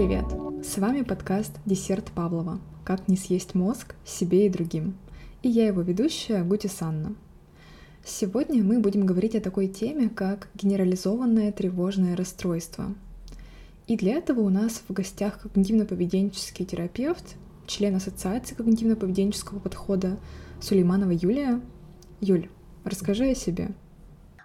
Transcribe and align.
Привет! 0.00 0.24
С 0.64 0.78
вами 0.78 1.02
подкаст 1.02 1.52
«Десерт 1.66 2.10
Павлова. 2.12 2.58
Как 2.86 3.06
не 3.06 3.18
съесть 3.18 3.54
мозг 3.54 3.96
себе 4.02 4.46
и 4.46 4.48
другим». 4.48 4.96
И 5.42 5.50
я 5.50 5.66
его 5.66 5.82
ведущая 5.82 6.42
Гути 6.42 6.68
Санна. 6.68 7.14
Сегодня 8.02 8.64
мы 8.64 8.80
будем 8.80 9.04
говорить 9.04 9.34
о 9.34 9.42
такой 9.42 9.68
теме, 9.68 10.08
как 10.08 10.48
генерализованное 10.54 11.52
тревожное 11.52 12.16
расстройство. 12.16 12.94
И 13.88 13.98
для 13.98 14.14
этого 14.14 14.40
у 14.40 14.48
нас 14.48 14.82
в 14.88 14.92
гостях 14.94 15.38
когнитивно-поведенческий 15.44 16.64
терапевт, 16.64 17.36
член 17.66 17.94
Ассоциации 17.94 18.56
когнитивно-поведенческого 18.56 19.60
подхода 19.60 20.18
Сулейманова 20.62 21.10
Юлия. 21.10 21.60
Юль, 22.22 22.48
расскажи 22.84 23.32
о 23.32 23.34
себе. 23.34 23.72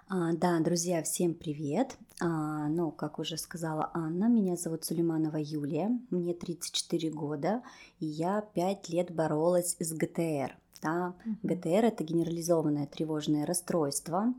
А, 0.06 0.34
да, 0.34 0.60
друзья, 0.60 1.02
всем 1.02 1.32
привет. 1.32 1.96
А, 2.18 2.68
ну, 2.68 2.90
как 2.90 3.18
уже 3.18 3.36
сказала 3.36 3.90
Анна, 3.92 4.28
меня 4.28 4.56
зовут 4.56 4.84
Сулейманова 4.84 5.36
Юлия, 5.36 5.90
мне 6.10 6.32
34 6.32 7.10
года, 7.10 7.62
и 8.00 8.06
я 8.06 8.40
5 8.40 8.88
лет 8.88 9.14
боролась 9.14 9.76
с 9.78 9.92
ГТР. 9.92 10.56
Да? 10.82 11.14
ГТР 11.42 11.84
это 11.84 12.04
генерализованное 12.04 12.86
тревожное 12.86 13.44
расстройство. 13.44 14.32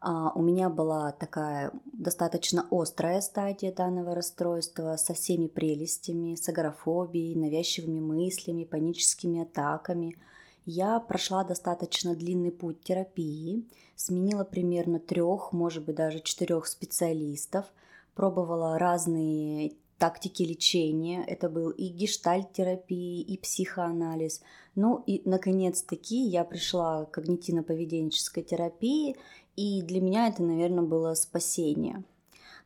А, 0.00 0.32
у 0.34 0.42
меня 0.42 0.70
была 0.70 1.12
такая 1.12 1.70
достаточно 1.92 2.66
острая 2.70 3.20
стадия 3.20 3.72
данного 3.72 4.16
расстройства 4.16 4.96
со 4.96 5.14
всеми 5.14 5.46
прелестями, 5.46 6.34
с 6.34 6.48
агорафобией, 6.48 7.36
навязчивыми 7.36 8.00
мыслями, 8.00 8.64
паническими 8.64 9.42
атаками– 9.42 10.16
я 10.70 11.00
прошла 11.00 11.44
достаточно 11.44 12.14
длинный 12.14 12.52
путь 12.52 12.82
терапии, 12.82 13.64
сменила 13.96 14.44
примерно 14.44 15.00
трех, 15.00 15.52
может 15.52 15.84
быть 15.84 15.96
даже 15.96 16.20
четырех 16.20 16.66
специалистов, 16.66 17.66
пробовала 18.14 18.78
разные 18.78 19.72
тактики 19.98 20.42
лечения. 20.42 21.24
Это 21.26 21.50
был 21.50 21.70
и 21.70 21.88
гештальт-терапия, 21.88 23.22
и 23.22 23.36
психоанализ. 23.36 24.42
Ну 24.74 25.02
и, 25.06 25.22
наконец-таки, 25.24 26.22
я 26.22 26.44
пришла 26.44 27.04
к 27.04 27.18
когнитивно-поведенческой 27.18 28.42
терапии, 28.42 29.16
и 29.56 29.82
для 29.82 30.00
меня 30.00 30.28
это, 30.28 30.42
наверное, 30.42 30.84
было 30.84 31.14
спасение. 31.14 32.04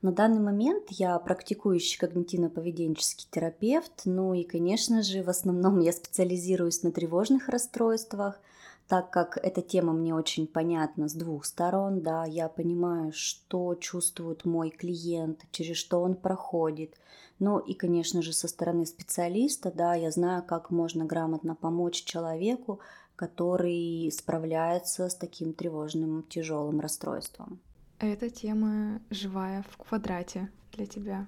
На 0.05 0.12
данный 0.12 0.41
момент 0.41 0.91
я 0.91 1.19
практикующий 1.19 1.98
когнитивно-поведенческий 1.98 3.27
терапевт, 3.30 4.02
ну 4.05 4.34
и, 4.34 4.44
конечно 4.44 5.02
же, 5.02 5.22
в 5.22 5.30
основном 5.30 5.80
я 5.80 5.94
специализируюсь 5.94 6.83
на 6.83 6.92
тревожных 6.92 7.48
расстройствах, 7.48 8.38
так 8.86 9.08
как 9.08 9.38
эта 9.38 9.62
тема 9.62 9.94
мне 9.94 10.14
очень 10.14 10.47
понятна 10.47 11.08
с 11.08 11.14
двух 11.14 11.47
сторон, 11.47 12.02
да, 12.02 12.27
я 12.27 12.50
понимаю, 12.50 13.12
что 13.14 13.75
чувствует 13.77 14.44
мой 14.44 14.69
клиент, 14.69 15.41
через 15.52 15.78
что 15.78 16.02
он 16.02 16.16
проходит. 16.16 16.92
Ну 17.38 17.58
и, 17.58 17.72
конечно 17.72 18.20
же, 18.20 18.34
со 18.34 18.47
стороны 18.47 18.84
специалиста, 18.84 19.72
да, 19.75 19.94
я 19.94 20.10
знаю, 20.10 20.42
как 20.42 20.70
можно 20.70 21.06
грамотно 21.06 21.55
помочь 21.55 22.05
человеку, 22.05 22.78
который 23.16 24.12
справляется 24.12 25.08
с 25.08 25.14
таким 25.14 25.55
тревожным, 25.55 26.25
тяжелым 26.28 26.80
расстройством. 26.80 27.58
Эта 27.98 28.28
тема 28.28 29.00
живая 29.11 29.64
в 29.70 29.77
квадрате 29.77 30.50
для 30.73 30.87
тебя. 30.87 31.27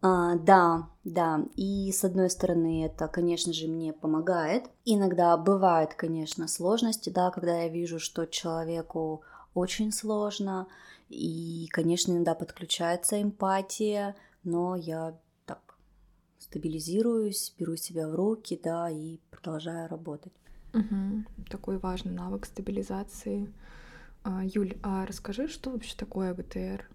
А, 0.00 0.36
да, 0.36 0.88
да. 1.04 1.44
И 1.56 1.90
с 1.92 2.04
одной 2.04 2.30
стороны, 2.30 2.84
это, 2.84 3.08
конечно 3.08 3.52
же, 3.52 3.66
мне 3.66 3.92
помогает. 3.92 4.64
Иногда 4.84 5.36
бывают, 5.36 5.94
конечно, 5.94 6.46
сложности, 6.46 7.10
да, 7.10 7.30
когда 7.30 7.62
я 7.62 7.68
вижу, 7.68 7.98
что 7.98 8.26
человеку 8.26 9.22
очень 9.54 9.92
сложно. 9.92 10.68
И, 11.08 11.68
конечно, 11.70 12.12
иногда 12.12 12.34
подключается 12.34 13.20
эмпатия, 13.20 14.14
но 14.44 14.76
я 14.76 15.18
так 15.46 15.76
стабилизируюсь, 16.38 17.54
беру 17.58 17.76
себя 17.76 18.08
в 18.08 18.14
руки, 18.14 18.60
да, 18.62 18.90
и 18.90 19.18
продолжаю 19.30 19.88
работать. 19.88 20.32
Угу. 20.74 21.24
Такой 21.50 21.78
важный 21.78 22.12
навык 22.12 22.46
стабилизации. 22.46 23.52
А, 24.22 24.42
Юль, 24.44 24.78
а 24.82 25.06
расскажи, 25.06 25.48
что 25.48 25.70
вообще 25.70 25.96
такое 25.96 26.34
ГТР? 26.34 26.88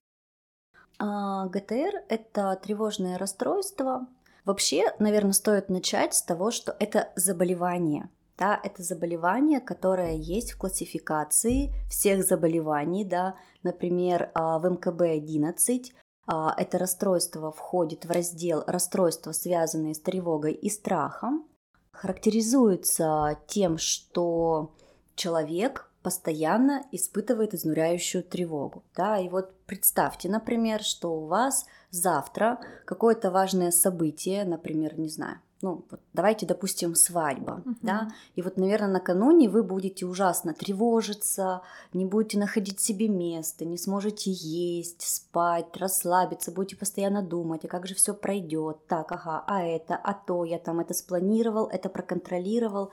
А, 1.00 1.48
ГТР— 1.48 2.04
это 2.10 2.60
тревожное 2.62 3.18
расстройство. 3.18 4.08
Вообще, 4.46 4.94
наверное, 5.00 5.34
стоит 5.34 5.70
начать 5.70 6.14
с 6.14 6.22
того, 6.22 6.52
что 6.52 6.76
это 6.80 7.12
заболевание. 7.16 8.10
Да, 8.38 8.60
это 8.64 8.82
заболевание, 8.82 9.60
которое 9.60 10.16
есть 10.16 10.54
в 10.54 10.58
классификации 10.58 11.72
всех 11.90 12.24
заболеваний, 12.26 13.06
да, 13.06 13.36
например, 13.62 14.32
а, 14.34 14.58
в 14.60 14.66
МКБ-11 14.66 15.92
а, 16.26 16.54
это 16.58 16.78
расстройство 16.78 17.52
входит 17.52 18.06
в 18.06 18.12
раздел 18.12 18.64
расстройства, 18.66 19.34
связанные 19.34 19.94
с 19.94 20.00
тревогой 20.00 20.54
и 20.54 20.70
страхом, 20.70 21.48
характеризуется 21.92 23.40
тем, 23.48 23.78
что 23.78 24.74
человек 25.16 25.92
постоянно 26.04 26.84
испытывает 26.92 27.54
изнуряющую 27.54 28.24
тревогу. 28.24 28.84
Да? 28.96 29.18
И 29.18 29.30
вот 29.30 29.56
представьте, 29.66 30.30
например, 30.30 30.84
что 30.84 31.14
у 31.16 31.26
вас 31.26 31.66
завтра 31.90 32.60
какое-то 32.86 33.32
важное 33.32 33.72
событие, 33.72 34.44
например, 34.44 35.00
не 35.00 35.10
знаю, 35.10 35.40
ну, 35.62 35.86
вот 35.90 36.02
давайте, 36.14 36.46
допустим, 36.46 36.94
свадьба, 36.94 37.62
uh-huh. 37.66 37.76
да, 37.82 38.12
и 38.36 38.42
вот, 38.42 38.58
наверное, 38.58 38.90
накануне 38.90 39.50
вы 39.50 39.64
будете 39.64 40.06
ужасно 40.06 40.54
тревожиться, 40.54 41.62
не 41.94 42.06
будете 42.06 42.38
находить 42.38 42.82
себе 42.82 43.08
место, 43.08 43.64
не 43.64 43.78
сможете 43.78 44.32
есть, 44.32 45.02
спать, 45.02 45.78
расслабиться, 45.78 46.52
будете 46.52 46.76
постоянно 46.76 47.22
думать, 47.22 47.64
а 47.64 47.70
как 47.70 47.88
же 47.88 47.96
все 47.96 48.14
пройдет, 48.14 48.86
так, 48.88 49.12
ага, 49.12 49.44
а 49.48 49.64
это, 49.64 49.96
а 49.96 50.14
то, 50.14 50.44
я 50.44 50.60
там 50.60 50.82
это 50.82 50.94
спланировал, 50.94 51.68
это 51.68 51.88
проконтролировал. 51.88 52.92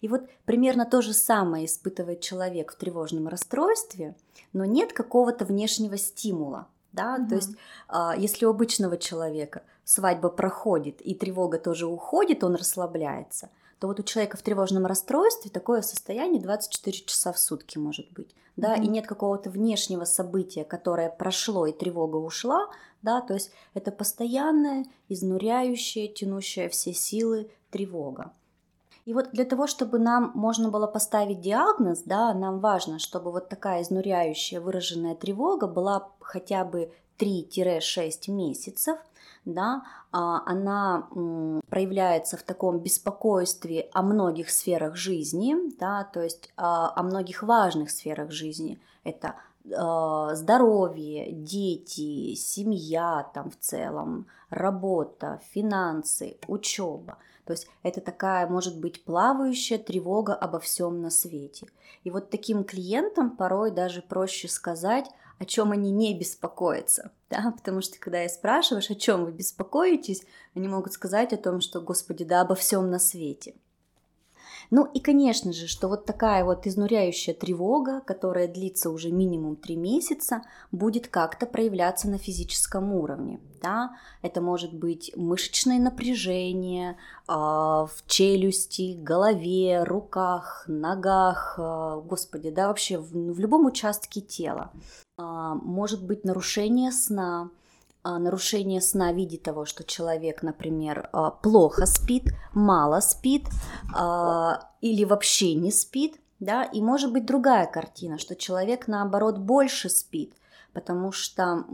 И 0.00 0.08
вот 0.08 0.22
примерно 0.44 0.86
то 0.86 1.02
же 1.02 1.12
самое 1.12 1.66
испытывает 1.66 2.20
человек 2.20 2.72
в 2.72 2.76
тревожном 2.76 3.26
расстройстве, 3.26 4.14
но 4.52 4.64
нет 4.64 4.92
какого-то 4.92 5.44
внешнего 5.44 5.96
стимула, 5.96 6.68
да, 6.92 7.16
угу. 7.16 7.28
то 7.28 7.34
есть 7.36 7.50
а, 7.88 8.14
если 8.16 8.44
у 8.46 8.50
обычного 8.50 8.96
человека 8.96 9.62
свадьба 9.84 10.28
проходит 10.28 11.00
и 11.00 11.14
тревога 11.14 11.58
тоже 11.58 11.86
уходит, 11.86 12.44
он 12.44 12.54
расслабляется, 12.54 13.50
то 13.78 13.88
вот 13.88 13.98
у 13.98 14.02
человека 14.02 14.36
в 14.36 14.42
тревожном 14.42 14.86
расстройстве 14.86 15.50
такое 15.50 15.82
состояние 15.82 16.40
24 16.40 17.04
часа 17.04 17.32
в 17.32 17.38
сутки 17.38 17.78
может 17.78 18.10
быть, 18.12 18.34
да, 18.56 18.74
угу. 18.74 18.82
и 18.82 18.88
нет 18.88 19.06
какого-то 19.06 19.50
внешнего 19.50 20.04
события, 20.04 20.64
которое 20.64 21.10
прошло 21.10 21.66
и 21.66 21.72
тревога 21.72 22.16
ушла, 22.16 22.68
да, 23.02 23.20
то 23.20 23.34
есть 23.34 23.50
это 23.74 23.90
постоянная, 23.90 24.84
изнуряющая, 25.08 26.08
тянущая 26.08 26.68
все 26.68 26.92
силы 26.92 27.50
тревога. 27.70 28.32
И 29.04 29.14
вот 29.14 29.30
для 29.32 29.44
того, 29.44 29.66
чтобы 29.66 29.98
нам 29.98 30.30
можно 30.34 30.70
было 30.70 30.86
поставить 30.86 31.40
диагноз, 31.40 32.02
да, 32.04 32.32
нам 32.34 32.60
важно, 32.60 32.98
чтобы 32.98 33.32
вот 33.32 33.48
такая 33.48 33.82
изнуряющая 33.82 34.60
выраженная 34.60 35.16
тревога 35.16 35.66
была 35.66 36.08
хотя 36.20 36.64
бы 36.64 36.92
3-6 37.18 38.30
месяцев, 38.30 38.98
да, 39.44 39.82
а, 40.12 40.42
она 40.46 41.08
проявляется 41.68 42.36
в 42.36 42.44
таком 42.44 42.78
беспокойстве 42.78 43.88
о 43.92 44.02
многих 44.02 44.50
сферах 44.50 44.94
жизни, 44.94 45.56
да, 45.80 46.04
то 46.04 46.22
есть 46.22 46.52
а, 46.56 46.92
о 46.94 47.02
многих 47.02 47.42
важных 47.42 47.90
сферах 47.90 48.30
жизни. 48.30 48.80
Это 49.02 49.34
а, 49.76 50.36
здоровье, 50.36 51.32
дети, 51.32 52.34
семья 52.34 53.28
там 53.34 53.50
в 53.50 53.56
целом, 53.58 54.26
работа, 54.48 55.40
финансы, 55.52 56.36
учеба– 56.46 57.18
то 57.44 57.52
есть 57.52 57.66
это 57.82 58.00
такая, 58.00 58.46
может 58.46 58.78
быть, 58.78 59.04
плавающая 59.04 59.78
тревога 59.78 60.34
обо 60.34 60.60
всем 60.60 61.00
на 61.02 61.10
свете. 61.10 61.66
И 62.04 62.10
вот 62.10 62.30
таким 62.30 62.64
клиентам 62.64 63.36
порой 63.36 63.70
даже 63.70 64.02
проще 64.02 64.48
сказать, 64.48 65.06
о 65.38 65.44
чем 65.44 65.72
они 65.72 65.90
не 65.90 66.18
беспокоятся. 66.18 67.10
Да? 67.32 67.50
Потому 67.56 67.80
что 67.80 67.98
когда 67.98 68.20
я 68.20 68.28
спрашиваешь, 68.28 68.90
о 68.90 68.94
чем 68.94 69.24
вы 69.24 69.32
беспокоитесь, 69.32 70.22
они 70.54 70.68
могут 70.68 70.92
сказать 70.92 71.32
о 71.32 71.38
том, 71.38 71.62
что, 71.62 71.80
Господи, 71.80 72.24
да 72.24 72.42
обо 72.42 72.54
всем 72.54 72.90
на 72.90 72.98
свете. 72.98 73.54
Ну 74.74 74.86
и, 74.86 75.00
конечно 75.00 75.52
же, 75.52 75.66
что 75.68 75.86
вот 75.86 76.06
такая 76.06 76.46
вот 76.46 76.66
изнуряющая 76.66 77.34
тревога, 77.34 78.00
которая 78.00 78.48
длится 78.48 78.88
уже 78.88 79.10
минимум 79.10 79.54
три 79.54 79.76
месяца, 79.76 80.40
будет 80.70 81.08
как-то 81.08 81.44
проявляться 81.44 82.08
на 82.08 82.16
физическом 82.16 82.94
уровне. 82.94 83.38
Да? 83.60 83.94
Это 84.22 84.40
может 84.40 84.72
быть 84.72 85.12
мышечное 85.14 85.78
напряжение 85.78 86.92
э, 87.28 87.32
в 87.34 87.92
челюсти, 88.06 88.96
голове, 88.98 89.84
руках, 89.84 90.64
ногах, 90.66 91.56
э, 91.58 92.00
господи, 92.06 92.48
да, 92.48 92.68
вообще 92.68 92.96
в, 92.96 93.12
в 93.12 93.38
любом 93.38 93.66
участке 93.66 94.22
тела. 94.22 94.72
Э, 95.18 95.52
может 95.62 96.02
быть 96.02 96.24
нарушение 96.24 96.92
сна, 96.92 97.50
нарушение 98.04 98.80
сна 98.80 99.12
в 99.12 99.16
виде 99.16 99.38
того, 99.38 99.64
что 99.64 99.84
человек, 99.84 100.42
например, 100.42 101.08
а, 101.12 101.30
плохо 101.30 101.86
спит, 101.86 102.34
мало 102.52 103.00
спит 103.00 103.48
а, 103.94 104.70
или 104.80 105.04
вообще 105.04 105.54
не 105.54 105.70
спит, 105.70 106.16
да, 106.40 106.64
и 106.64 106.80
может 106.80 107.12
быть 107.12 107.26
другая 107.26 107.66
картина, 107.66 108.18
что 108.18 108.34
человек 108.34 108.88
наоборот 108.88 109.38
больше 109.38 109.88
спит, 109.88 110.34
потому 110.72 111.12
что 111.12 111.64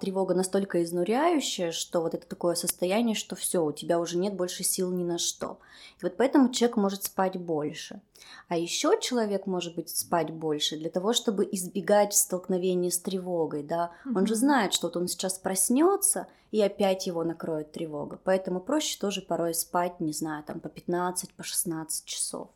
Тревога 0.00 0.34
настолько 0.34 0.82
изнуряющая, 0.82 1.70
что 1.70 2.00
вот 2.00 2.14
это 2.14 2.26
такое 2.26 2.54
состояние, 2.54 3.14
что 3.14 3.36
все, 3.36 3.64
у 3.64 3.72
тебя 3.72 3.98
уже 3.98 4.18
нет 4.18 4.34
больше 4.34 4.64
сил 4.64 4.90
ни 4.90 5.04
на 5.04 5.18
что. 5.18 5.58
И 6.00 6.04
вот 6.04 6.16
поэтому 6.16 6.50
человек 6.50 6.76
может 6.76 7.04
спать 7.04 7.36
больше. 7.36 8.00
А 8.48 8.56
еще 8.56 8.98
человек 9.00 9.46
может 9.46 9.74
быть 9.74 9.90
спать 9.90 10.30
больше 10.30 10.76
для 10.76 10.90
того, 10.90 11.12
чтобы 11.12 11.48
избегать 11.50 12.14
столкновения 12.14 12.90
с 12.90 12.98
тревогой, 12.98 13.62
да. 13.62 13.92
Mm-hmm. 14.04 14.18
Он 14.18 14.26
же 14.26 14.34
знает, 14.34 14.72
что 14.72 14.88
вот 14.88 14.96
он 14.96 15.08
сейчас 15.08 15.38
проснется 15.38 16.26
и 16.50 16.60
опять 16.60 17.06
его 17.06 17.24
накроет 17.24 17.72
тревога. 17.72 18.18
Поэтому 18.22 18.60
проще 18.60 18.98
тоже 18.98 19.22
порой 19.22 19.54
спать, 19.54 20.00
не 20.00 20.12
знаю, 20.12 20.44
там 20.44 20.60
по 20.60 20.68
15, 20.68 21.32
по 21.34 21.42
16 21.42 22.04
часов. 22.04 22.48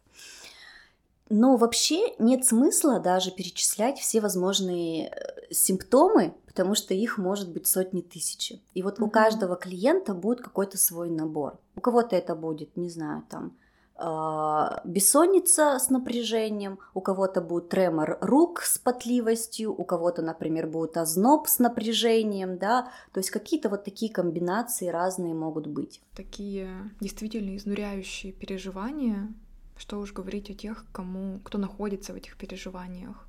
Но 1.28 1.56
вообще 1.56 2.14
нет 2.19 2.44
смысла 2.44 3.00
даже 3.00 3.31
перечислять 3.31 3.99
все 3.99 4.20
возможные 4.20 5.08
э, 5.08 5.52
симптомы, 5.52 6.34
потому 6.46 6.75
что 6.75 6.94
их 6.94 7.19
может 7.19 7.50
быть 7.52 7.67
сотни 7.67 8.00
тысяч. 8.00 8.52
И 8.75 8.82
вот 8.82 8.99
mm-hmm. 8.99 9.05
у 9.05 9.11
каждого 9.11 9.56
клиента 9.56 10.14
будет 10.14 10.40
какой-то 10.40 10.78
свой 10.78 11.11
набор. 11.11 11.58
У 11.75 11.81
кого-то 11.81 12.14
это 12.14 12.34
будет, 12.34 12.76
не 12.76 12.88
знаю, 12.88 13.25
там 13.28 13.56
а, 13.99 14.82
бессонница 14.84 15.78
с 15.78 15.88
напряжением, 15.88 16.78
у 16.93 17.00
кого-то 17.00 17.40
будет 17.40 17.70
тремор 17.70 18.19
рук 18.20 18.61
с 18.61 18.79
потливостью, 18.79 19.72
у 19.72 19.84
кого-то, 19.84 20.20
например, 20.20 20.67
будет 20.67 20.99
озноб 20.99 21.49
с 21.49 21.58
напряжением, 21.58 22.58
да, 22.58 22.90
то 23.12 23.20
есть 23.20 23.31
какие-то 23.31 23.70
вот 23.70 23.84
такие 23.84 24.12
комбинации 24.12 24.88
разные 24.88 25.32
могут 25.32 25.67
быть. 25.67 26.02
Такие 26.14 26.69
действительно 27.00 27.56
изнуряющие 27.56 28.32
переживания, 28.32 29.32
что 29.76 29.99
уж 29.99 30.12
говорить 30.12 30.50
о 30.50 30.55
тех, 30.55 30.84
кому, 30.93 31.40
кто 31.40 31.58
находится 31.58 32.12
в 32.12 32.17
этих 32.17 32.37
переживаниях. 32.37 33.26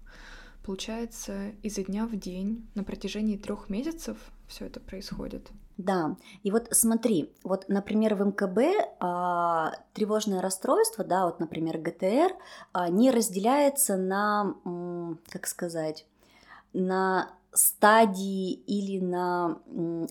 Получается, 0.66 1.52
изо 1.64 1.84
дня 1.84 2.06
в 2.06 2.18
день 2.18 2.68
на 2.76 2.84
протяжении 2.84 3.38
трех 3.38 3.70
месяцев 3.70 4.18
все 4.48 4.66
это 4.66 4.80
происходит. 4.80 5.50
Да, 5.78 6.18
и 6.44 6.52
вот 6.52 6.68
смотри, 6.72 7.32
вот, 7.44 7.70
например, 7.70 8.16
в 8.16 8.26
МКБ 8.26 8.60
а, 9.00 9.74
тревожное 9.94 10.42
расстройство, 10.42 11.04
да, 11.04 11.26
вот, 11.26 11.40
например, 11.40 11.78
ГТР, 11.78 12.36
а, 12.74 12.90
не 12.90 13.12
разделяется 13.12 13.96
на, 13.96 14.56
как 15.30 15.46
сказать, 15.48 16.06
на 16.74 17.32
стадии 17.54 18.54
или 18.54 19.00
на 19.00 19.60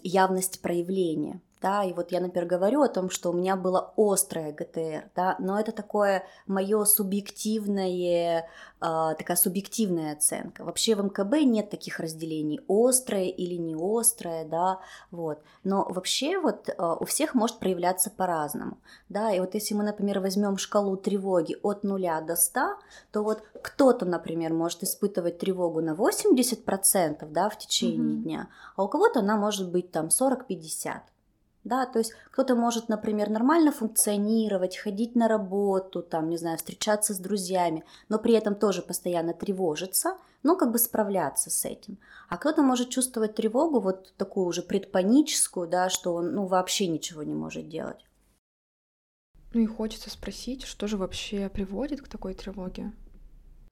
явность 0.02 0.62
проявления 0.62 1.40
да, 1.62 1.84
и 1.84 1.92
вот 1.92 2.12
я, 2.12 2.20
например, 2.20 2.46
говорю 2.46 2.82
о 2.82 2.88
том, 2.88 3.08
что 3.10 3.30
у 3.30 3.32
меня 3.32 3.56
было 3.56 3.92
острое 3.96 4.52
ГТР, 4.52 5.10
да, 5.16 5.36
но 5.38 5.58
это 5.58 5.72
такое 5.72 6.24
мое 6.46 6.84
субъективное, 6.84 8.40
э, 8.42 8.44
такая 8.80 9.36
субъективная 9.36 10.12
оценка. 10.12 10.64
Вообще 10.64 10.94
в 10.94 11.02
МКБ 11.02 11.44
нет 11.44 11.70
таких 11.70 11.98
разделений, 11.98 12.60
острое 12.68 13.24
или 13.24 13.54
не 13.54 13.74
острое, 13.74 14.44
да, 14.44 14.80
вот. 15.10 15.40
Но 15.64 15.86
вообще 15.88 16.38
вот 16.38 16.68
э, 16.68 16.74
у 16.78 17.04
всех 17.06 17.34
может 17.34 17.58
проявляться 17.58 18.10
по-разному, 18.10 18.78
да, 19.08 19.32
и 19.32 19.40
вот 19.40 19.54
если 19.54 19.74
мы, 19.74 19.82
например, 19.82 20.20
возьмем 20.20 20.58
шкалу 20.58 20.96
тревоги 20.96 21.56
от 21.62 21.84
0 21.84 22.26
до 22.26 22.36
100, 22.36 22.60
то 23.12 23.22
вот 23.22 23.42
кто-то, 23.62 24.04
например, 24.04 24.52
может 24.52 24.82
испытывать 24.82 25.38
тревогу 25.38 25.80
на 25.80 25.94
80%, 25.94 27.26
да, 27.30 27.48
в 27.48 27.58
течение 27.58 28.18
mm-hmm. 28.18 28.22
дня, 28.22 28.48
а 28.76 28.84
у 28.84 28.88
кого-то 28.88 29.20
она 29.20 29.36
может 29.36 29.70
быть 29.70 29.90
там 29.90 30.08
40-50 30.08 31.00
да, 31.66 31.84
то 31.84 31.98
есть 31.98 32.12
кто-то 32.30 32.54
может, 32.54 32.88
например, 32.88 33.28
нормально 33.28 33.72
функционировать, 33.72 34.76
ходить 34.76 35.16
на 35.16 35.26
работу, 35.26 36.00
там, 36.00 36.30
не 36.30 36.36
знаю, 36.36 36.58
встречаться 36.58 37.12
с 37.12 37.18
друзьями, 37.18 37.84
но 38.08 38.18
при 38.18 38.34
этом 38.34 38.54
тоже 38.54 38.82
постоянно 38.82 39.34
тревожиться, 39.34 40.16
ну, 40.44 40.56
как 40.56 40.70
бы 40.70 40.78
справляться 40.78 41.50
с 41.50 41.64
этим. 41.64 41.98
А 42.28 42.36
кто-то 42.36 42.62
может 42.62 42.90
чувствовать 42.90 43.34
тревогу, 43.34 43.80
вот 43.80 44.14
такую 44.16 44.46
уже 44.46 44.62
предпаническую, 44.62 45.66
да, 45.66 45.90
что 45.90 46.14
он, 46.14 46.34
ну, 46.34 46.46
вообще 46.46 46.86
ничего 46.86 47.24
не 47.24 47.34
может 47.34 47.68
делать. 47.68 48.04
Ну 49.52 49.60
и 49.60 49.66
хочется 49.66 50.10
спросить, 50.10 50.62
что 50.62 50.86
же 50.86 50.96
вообще 50.96 51.48
приводит 51.48 52.00
к 52.00 52.08
такой 52.08 52.34
тревоге? 52.34 52.92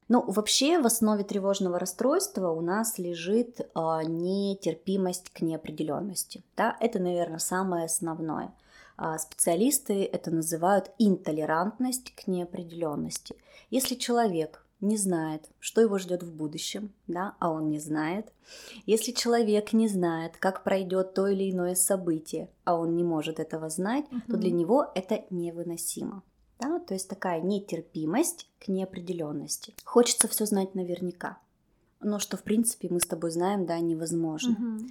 Ну, 0.09 0.23
вообще 0.31 0.79
в 0.79 0.87
основе 0.87 1.25
тревожного 1.25 1.79
расстройства 1.79 2.51
у 2.51 2.61
нас 2.61 2.99
лежит 2.99 3.61
э, 3.61 3.65
нетерпимость 4.07 5.31
к 5.31 5.41
неопределенности. 5.41 6.43
Да? 6.57 6.77
Это, 6.81 6.99
наверное, 6.99 7.39
самое 7.39 7.87
основное. 7.87 8.53
А 8.97 9.19
специалисты 9.19 10.05
это 10.05 10.31
называют 10.31 10.91
интолерантность 10.99 12.15
к 12.15 12.27
неопределенности. 12.27 13.35
Если 13.71 13.95
человек 13.95 14.65
не 14.81 14.99
знает, 14.99 15.49
что 15.59 15.81
его 15.81 15.99
ждет 15.99 16.23
в 16.23 16.33
будущем, 16.33 16.93
да, 17.07 17.35
а 17.39 17.51
он 17.51 17.71
не 17.71 17.81
знает. 17.81 18.31
Если 18.85 19.13
человек 19.13 19.73
не 19.73 19.89
знает, 19.89 20.37
как 20.37 20.63
пройдет 20.63 21.15
то 21.15 21.27
или 21.27 21.51
иное 21.51 21.75
событие, 21.75 22.51
а 22.65 22.77
он 22.77 22.95
не 22.95 23.03
может 23.03 23.41
этого 23.41 23.71
знать, 23.71 24.05
угу. 24.13 24.21
то 24.29 24.37
для 24.37 24.51
него 24.51 24.87
это 24.95 25.25
невыносимо 25.31 26.23
да, 26.61 26.79
то 26.81 26.95
есть 26.95 27.09
такая 27.09 27.41
нетерпимость 27.41 28.49
к 28.59 28.69
неопределенности. 28.69 29.75
Хочется 29.85 30.29
все 30.29 30.47
знать 30.47 30.75
наверняка, 30.75 31.39
но 32.01 32.19
что 32.19 32.37
в 32.37 32.43
принципе 32.43 32.89
мы 32.91 33.01
с 33.01 33.07
тобой 33.07 33.31
знаем, 33.31 33.67
да, 33.67 33.79
невозможно. 33.81 34.53
Угу. 34.53 34.87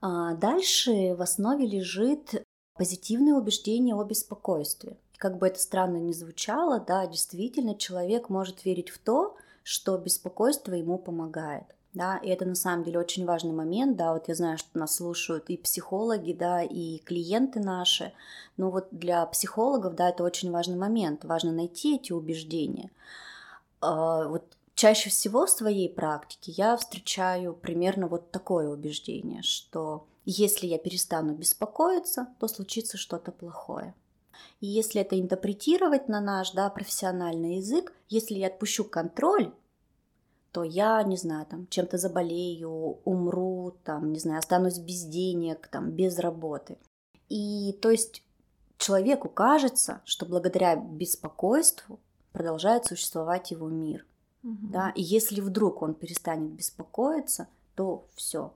А 0.00 0.34
дальше 0.34 1.14
в 1.14 1.22
основе 1.22 1.66
лежит 1.66 2.46
позитивное 2.74 3.34
убеждение 3.34 3.94
о 3.94 4.04
беспокойстве. 4.04 4.96
Как 5.16 5.38
бы 5.38 5.48
это 5.48 5.58
странно 5.58 5.96
ни 5.96 6.12
звучало, 6.12 6.78
да, 6.78 7.06
действительно 7.06 7.74
человек 7.74 8.28
может 8.28 8.64
верить 8.64 8.90
в 8.90 8.98
то, 8.98 9.36
что 9.64 9.98
беспокойство 9.98 10.72
ему 10.72 10.96
помогает 10.96 11.64
да, 11.98 12.16
и 12.18 12.28
это 12.28 12.44
на 12.46 12.54
самом 12.54 12.84
деле 12.84 13.00
очень 13.00 13.26
важный 13.26 13.52
момент, 13.52 13.96
да, 13.96 14.14
вот 14.14 14.28
я 14.28 14.34
знаю, 14.34 14.56
что 14.56 14.78
нас 14.78 14.96
слушают 14.96 15.50
и 15.50 15.56
психологи, 15.56 16.32
да, 16.32 16.62
и 16.62 16.98
клиенты 16.98 17.58
наши, 17.60 18.12
но 18.56 18.70
вот 18.70 18.86
для 18.92 19.26
психологов, 19.26 19.96
да, 19.96 20.08
это 20.08 20.22
очень 20.22 20.52
важный 20.52 20.76
момент, 20.76 21.24
важно 21.24 21.52
найти 21.52 21.96
эти 21.96 22.12
убеждения. 22.12 22.90
А, 23.80 24.28
вот 24.28 24.44
чаще 24.74 25.10
всего 25.10 25.46
в 25.46 25.50
своей 25.50 25.88
практике 25.88 26.52
я 26.52 26.76
встречаю 26.76 27.52
примерно 27.52 28.06
вот 28.06 28.30
такое 28.30 28.68
убеждение, 28.68 29.42
что 29.42 30.06
если 30.24 30.68
я 30.68 30.78
перестану 30.78 31.34
беспокоиться, 31.34 32.28
то 32.38 32.46
случится 32.46 32.96
что-то 32.96 33.32
плохое. 33.32 33.92
И 34.60 34.66
если 34.66 35.00
это 35.00 35.18
интерпретировать 35.18 36.08
на 36.08 36.20
наш 36.20 36.52
да, 36.52 36.70
профессиональный 36.70 37.56
язык, 37.56 37.92
если 38.08 38.34
я 38.34 38.46
отпущу 38.46 38.84
контроль, 38.84 39.52
то 40.52 40.64
я, 40.64 41.02
не 41.02 41.16
знаю, 41.16 41.46
там, 41.46 41.66
чем-то 41.68 41.98
заболею, 41.98 42.98
умру, 43.04 43.76
там, 43.84 44.12
не 44.12 44.18
знаю, 44.18 44.38
останусь 44.38 44.78
без 44.78 45.04
денег, 45.04 45.68
там, 45.68 45.90
без 45.90 46.18
работы. 46.18 46.78
И 47.28 47.72
то 47.82 47.90
есть 47.90 48.22
человеку 48.78 49.28
кажется, 49.28 50.00
что 50.04 50.24
благодаря 50.24 50.76
беспокойству 50.76 52.00
продолжает 52.32 52.86
существовать 52.86 53.50
его 53.50 53.68
мир. 53.68 54.06
Угу. 54.42 54.68
Да? 54.72 54.90
И 54.94 55.02
если 55.02 55.40
вдруг 55.40 55.82
он 55.82 55.94
перестанет 55.94 56.52
беспокоиться, 56.52 57.48
то 57.74 58.06
все, 58.14 58.54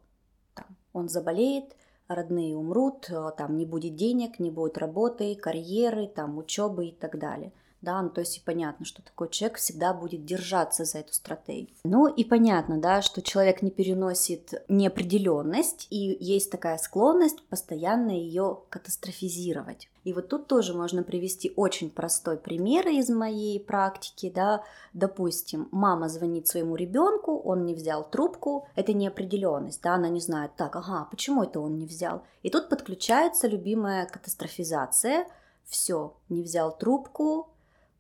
там, 0.55 0.67
он 0.93 1.09
заболеет, 1.09 1.77
родные 2.09 2.57
умрут, 2.57 3.11
э, 3.11 3.33
там 3.37 3.57
не 3.57 3.67
будет 3.67 3.97
денег, 3.97 4.39
не 4.39 4.51
будет 4.51 4.79
работы, 4.79 5.35
карьеры, 5.35 6.07
там 6.07 6.39
учебы 6.39 6.87
и 6.87 6.93
так 6.93 7.19
далее 7.19 7.53
да, 7.83 8.01
ну 8.01 8.09
то 8.09 8.21
есть 8.21 8.39
и 8.39 8.41
понятно, 8.41 8.85
что 8.87 9.03
такой 9.03 9.29
человек 9.29 9.59
всегда 9.59 9.93
будет 9.93 10.25
держаться 10.25 10.85
за 10.85 10.99
эту 10.99 11.13
стратегию. 11.13 11.77
Ну 11.85 12.07
и 12.07 12.25
понятно, 12.25 12.81
да, 12.81 13.03
что 13.03 13.21
человек 13.23 13.61
не 13.61 13.71
переносит 13.71 14.65
неопределенность, 14.69 15.89
и 15.91 16.17
есть 16.21 16.51
такая 16.51 16.79
склонность 16.79 17.43
постоянно 17.49 18.13
ее 18.13 18.61
катастрофизировать. 18.71 19.89
И 20.05 20.13
вот 20.13 20.29
тут 20.29 20.49
тоже 20.49 20.75
можно 20.75 21.03
привести 21.03 21.53
очень 21.57 21.91
простой 21.91 22.37
пример 22.37 22.89
из 22.89 23.09
моей 23.09 23.61
практики, 23.61 24.33
да, 24.35 24.65
допустим, 24.93 25.69
мама 25.71 26.09
звонит 26.09 26.49
своему 26.49 26.75
ребенку, 26.77 27.39
он 27.39 27.65
не 27.65 27.75
взял 27.75 28.09
трубку, 28.09 28.67
это 28.75 28.93
неопределенность, 28.93 29.83
да, 29.83 29.95
она 29.95 30.09
не 30.09 30.21
знает, 30.21 30.53
так, 30.57 30.75
ага, 30.75 31.07
почему 31.11 31.45
это 31.45 31.61
он 31.61 31.79
не 31.79 31.87
взял? 31.87 32.23
И 32.43 32.51
тут 32.51 32.69
подключается 32.69 33.47
любимая 33.47 34.07
катастрофизация, 34.07 35.27
все, 35.65 36.15
не 36.29 36.43
взял 36.43 36.77
трубку, 36.77 37.52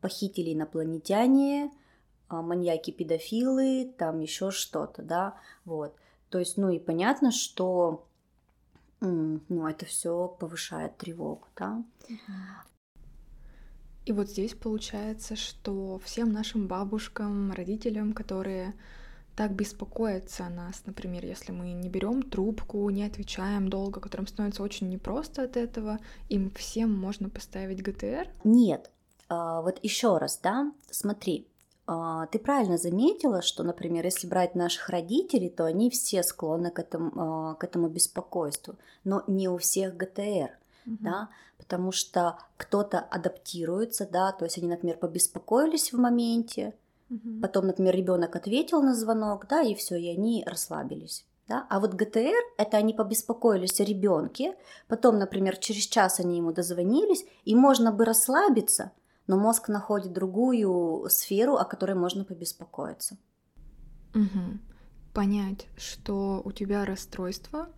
похитили 0.02 0.52
инопланетяне, 0.52 1.71
а, 2.28 2.42
маньяки-педофилы, 2.42 3.94
там 3.97 4.21
еще 4.21 4.50
что-то, 4.50 5.02
да, 5.02 5.37
вот. 5.64 5.97
То 6.28 6.38
есть, 6.38 6.59
ну 6.59 6.68
и 6.71 6.78
понятно, 6.78 7.30
что 7.30 8.06
ну, 9.00 9.66
это 9.66 9.85
все 9.85 10.28
повышает 10.28 10.97
тревогу, 10.97 11.47
да. 11.56 11.82
И 14.04 14.12
вот 14.12 14.28
здесь 14.28 14.54
получается, 14.54 15.37
что 15.37 16.00
всем 16.04 16.32
нашим 16.32 16.66
бабушкам, 16.66 17.52
родителям, 17.52 18.12
которые 18.12 18.75
так 19.37 19.52
беспокоятся 19.52 20.47
о 20.47 20.50
нас, 20.50 20.82
например, 20.87 21.25
если 21.25 21.52
мы 21.52 21.73
не 21.73 21.88
берем 21.88 22.23
трубку, 22.23 22.88
не 22.90 23.04
отвечаем 23.04 23.68
долго, 23.68 24.00
которым 24.00 24.26
становится 24.26 24.62
очень 24.62 24.88
непросто 24.88 25.42
от 25.42 25.56
этого, 25.56 25.99
им 26.28 26.50
всем 26.50 26.92
можно 26.92 27.28
поставить 27.28 27.82
ГТР? 27.82 28.28
Нет, 28.44 28.90
вот 29.29 29.79
еще 29.83 30.19
раз, 30.19 30.38
да, 30.43 30.73
смотри, 30.91 31.49
а, 31.87 32.26
ты 32.26 32.38
правильно 32.38 32.79
заметила, 32.79 33.43
что, 33.43 33.64
например, 33.64 34.05
если 34.05 34.26
брать 34.26 34.55
наших 34.55 34.88
родителей, 34.88 35.50
то 35.50 35.64
они 35.64 35.91
все 35.91 36.23
склонны 36.23 36.71
к 36.71 36.79
этому, 36.79 37.12
а, 37.17 37.55
к 37.55 37.64
этому 37.64 37.88
беспокойству, 37.88 38.76
но 39.05 39.25
не 39.26 39.49
у 39.49 39.59
всех 39.59 39.97
ГТР, 39.97 40.50
угу. 40.87 40.97
да, 41.00 41.29
потому 41.59 41.91
что 41.91 42.38
кто-то 42.57 43.00
адаптируется, 43.00 44.09
да, 44.11 44.33
то 44.33 44.45
есть 44.45 44.59
они, 44.59 44.69
например, 44.69 44.97
побеспокоились 44.97 45.93
в 45.93 45.99
моменте, 45.99 46.75
угу. 47.11 47.41
потом, 47.43 47.67
например, 47.67 47.97
ребенок 47.97 48.37
ответил 48.37 48.81
на 48.81 48.95
звонок, 48.95 49.47
да, 49.49 49.62
и 49.62 49.75
все, 49.75 49.97
и 49.97 50.09
они 50.09 50.45
расслабились. 50.47 51.26
Да? 51.49 51.67
А 51.69 51.81
вот 51.81 51.95
ГТР 51.95 52.41
это 52.57 52.76
они 52.76 52.95
побеспокоились 52.95 53.81
о 53.81 53.85
ребенке, 53.85 54.55
потом, 54.87 55.19
например, 55.19 55.57
через 55.57 55.83
час 55.87 56.21
они 56.21 56.37
ему 56.37 56.52
дозвонились, 56.52 57.26
и 57.45 57.57
можно 57.57 57.91
бы 57.91 58.05
расслабиться, 58.05 58.93
но 59.26 59.38
мозг 59.38 59.69
находит 59.69 60.12
другую 60.12 61.09
сферу, 61.09 61.57
о 61.57 61.64
которой 61.64 61.95
можно 61.95 62.25
побеспокоиться. 62.25 63.19
Угу. 64.14 64.59
Понять, 65.14 65.67
что 65.76 66.43
у 66.45 66.52
тебя 66.52 66.85
расстройство, 66.85 67.69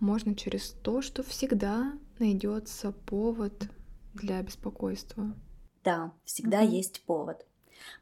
можно 0.00 0.34
через 0.34 0.70
то, 0.82 1.00
что 1.02 1.22
всегда 1.22 1.92
найдется 2.18 2.92
повод 2.92 3.68
для 4.14 4.42
беспокойства. 4.42 5.34
Да, 5.84 6.12
всегда 6.24 6.60
угу. 6.60 6.70
есть 6.70 7.04
повод. 7.04 7.46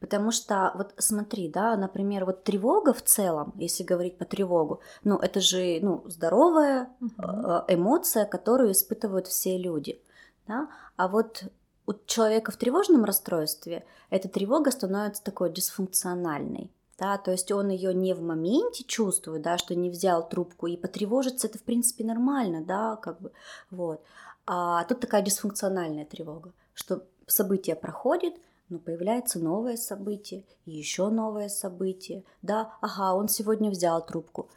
Потому 0.01 0.31
что, 0.31 0.73
вот 0.75 0.95
смотри, 0.99 1.49
да, 1.49 1.77
например, 1.77 2.25
вот 2.25 2.45
тревога 2.45 2.93
в 2.93 3.03
целом, 3.03 3.55
если 3.57 3.83
говорить 3.83 4.19
по 4.19 4.25
тревогу, 4.25 4.81
ну, 5.05 5.17
это 5.17 5.41
же, 5.41 5.79
ну, 5.81 6.03
здоровая 6.07 6.91
угу. 7.01 7.65
эмоция, 7.69 8.27
которую 8.27 8.73
испытывают 8.73 9.27
все 9.27 9.57
люди, 9.57 10.03
да, 10.47 10.69
а 10.97 11.09
вот 11.09 11.45
у 11.91 11.95
человека 12.07 12.53
в 12.53 12.57
тревожном 12.57 13.05
расстройстве 13.05 13.85
эта 14.11 14.29
тревога 14.29 14.71
становится 14.71 15.25
такой 15.25 15.53
дисфункциональной. 15.53 16.71
Да, 16.99 17.17
то 17.17 17.33
есть 17.33 17.51
он 17.51 17.71
ее 17.71 17.95
не 17.95 18.15
в 18.15 18.21
моменте 18.21 18.85
чувствует, 18.85 19.43
да, 19.43 19.57
что 19.57 19.75
не 19.75 19.89
взял 19.89 20.29
трубку, 20.29 20.67
и 20.67 20.77
потревожиться 20.77 21.47
это, 21.47 21.59
в 21.59 21.63
принципе, 21.63 22.05
нормально, 22.05 22.63
да, 22.63 22.97
как 22.97 23.21
бы, 23.21 23.33
вот. 23.71 24.03
А 24.47 24.85
тут 24.85 25.01
такая 25.01 25.23
дисфункциональная 25.23 26.05
тревога, 26.05 26.53
что 26.75 27.03
событие 27.27 27.75
проходит, 27.75 28.35
но 28.69 28.79
появляется 28.79 29.39
новое 29.39 29.79
событие, 29.79 30.45
еще 30.67 31.09
новое 31.09 31.49
событие, 31.49 32.23
да, 32.43 32.75
ага, 32.83 33.15
он 33.15 33.29
сегодня 33.29 33.71
взял 33.71 34.05
трубку, 34.05 34.51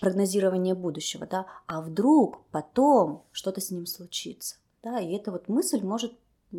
прогнозирование 0.00 0.74
будущего, 0.74 1.26
да, 1.26 1.46
а 1.66 1.80
вдруг 1.80 2.40
потом 2.50 3.22
что-то 3.32 3.62
с 3.62 3.70
ним 3.70 3.86
случится, 3.86 4.56
да, 4.82 5.00
и 5.00 5.14
эта 5.14 5.32
вот 5.32 5.48
мысль 5.48 5.80
может 5.82 6.12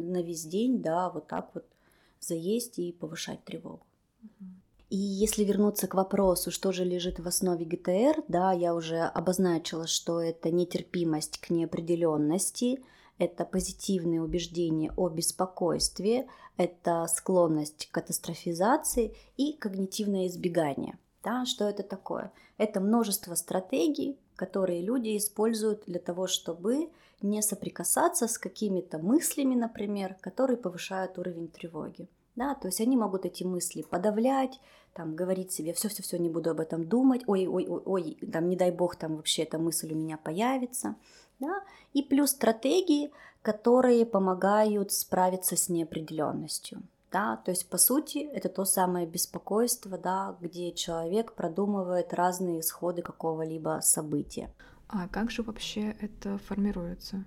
на 0.03 0.21
весь 0.21 0.45
день, 0.45 0.81
да, 0.81 1.09
вот 1.09 1.27
так 1.27 1.51
вот 1.53 1.65
заесть 2.19 2.79
и 2.79 2.91
повышать 2.91 3.43
тревогу. 3.43 3.85
И 4.89 4.95
если 4.95 5.43
вернуться 5.43 5.87
к 5.87 5.95
вопросу, 5.95 6.49
что 6.49 6.71
же 6.71 6.85
лежит 6.85 7.19
в 7.19 7.27
основе 7.27 7.65
ГТР, 7.65 8.23
да, 8.29 8.53
я 8.53 8.73
уже 8.73 8.99
обозначила, 9.01 9.85
что 9.85 10.21
это 10.21 10.49
нетерпимость 10.49 11.39
к 11.39 11.49
неопределенности, 11.49 12.79
это 13.17 13.43
позитивные 13.43 14.21
убеждения 14.21 14.93
о 14.95 15.09
беспокойстве, 15.09 16.27
это 16.55 17.05
склонность 17.07 17.87
к 17.87 17.91
катастрофизации 17.93 19.13
и 19.35 19.53
когнитивное 19.53 20.27
избегание. 20.27 20.97
Да, 21.21 21.45
что 21.45 21.65
это 21.65 21.83
такое? 21.83 22.31
Это 22.57 22.79
множество 22.79 23.35
стратегий, 23.35 24.17
которые 24.37 24.81
люди 24.81 25.17
используют 25.17 25.83
для 25.87 25.99
того, 25.99 26.27
чтобы 26.27 26.89
не 27.21 27.41
соприкасаться 27.41 28.27
с 28.27 28.37
какими-то 28.37 28.99
мыслями, 28.99 29.55
например, 29.55 30.15
которые 30.21 30.55
повышают 30.55 31.17
уровень 31.17 31.49
тревоги. 31.49 32.07
Да, 32.35 32.53
то 32.53 32.67
есть 32.67 32.79
они 32.79 32.95
могут 32.95 33.25
эти 33.25 33.43
мысли 33.43 33.81
подавлять, 33.81 34.59
там, 34.93 35.15
говорить 35.15 35.51
себе, 35.51 35.73
все-все-все, 35.73 36.19
не 36.19 36.29
буду 36.29 36.51
об 36.51 36.59
этом 36.59 36.87
думать, 36.87 37.23
ой, 37.25 37.47
ой, 37.47 37.67
ой, 37.67 37.81
ой, 37.83 38.17
там, 38.31 38.47
не 38.47 38.55
дай 38.55 38.71
бог, 38.71 38.95
там 38.95 39.15
вообще 39.15 39.41
эта 39.41 39.57
мысль 39.57 39.91
у 39.91 39.95
меня 39.95 40.17
появится. 40.17 40.95
Да? 41.39 41.63
И 41.93 42.03
плюс 42.03 42.31
стратегии, 42.31 43.11
которые 43.41 44.05
помогают 44.05 44.91
справиться 44.91 45.55
с 45.55 45.67
неопределенностью. 45.67 46.83
Да, 47.11 47.37
то 47.37 47.51
есть, 47.51 47.69
по 47.69 47.77
сути, 47.77 48.17
это 48.17 48.49
то 48.49 48.65
самое 48.65 49.07
беспокойство, 49.07 49.97
да, 49.97 50.35
где 50.41 50.73
человек 50.73 51.33
продумывает 51.33 52.13
разные 52.13 52.59
исходы 52.59 53.01
какого-либо 53.01 53.79
события. 53.81 54.51
А 54.89 55.07
как 55.07 55.31
же 55.31 55.41
вообще 55.43 55.95
это 56.01 56.37
формируется? 56.37 57.23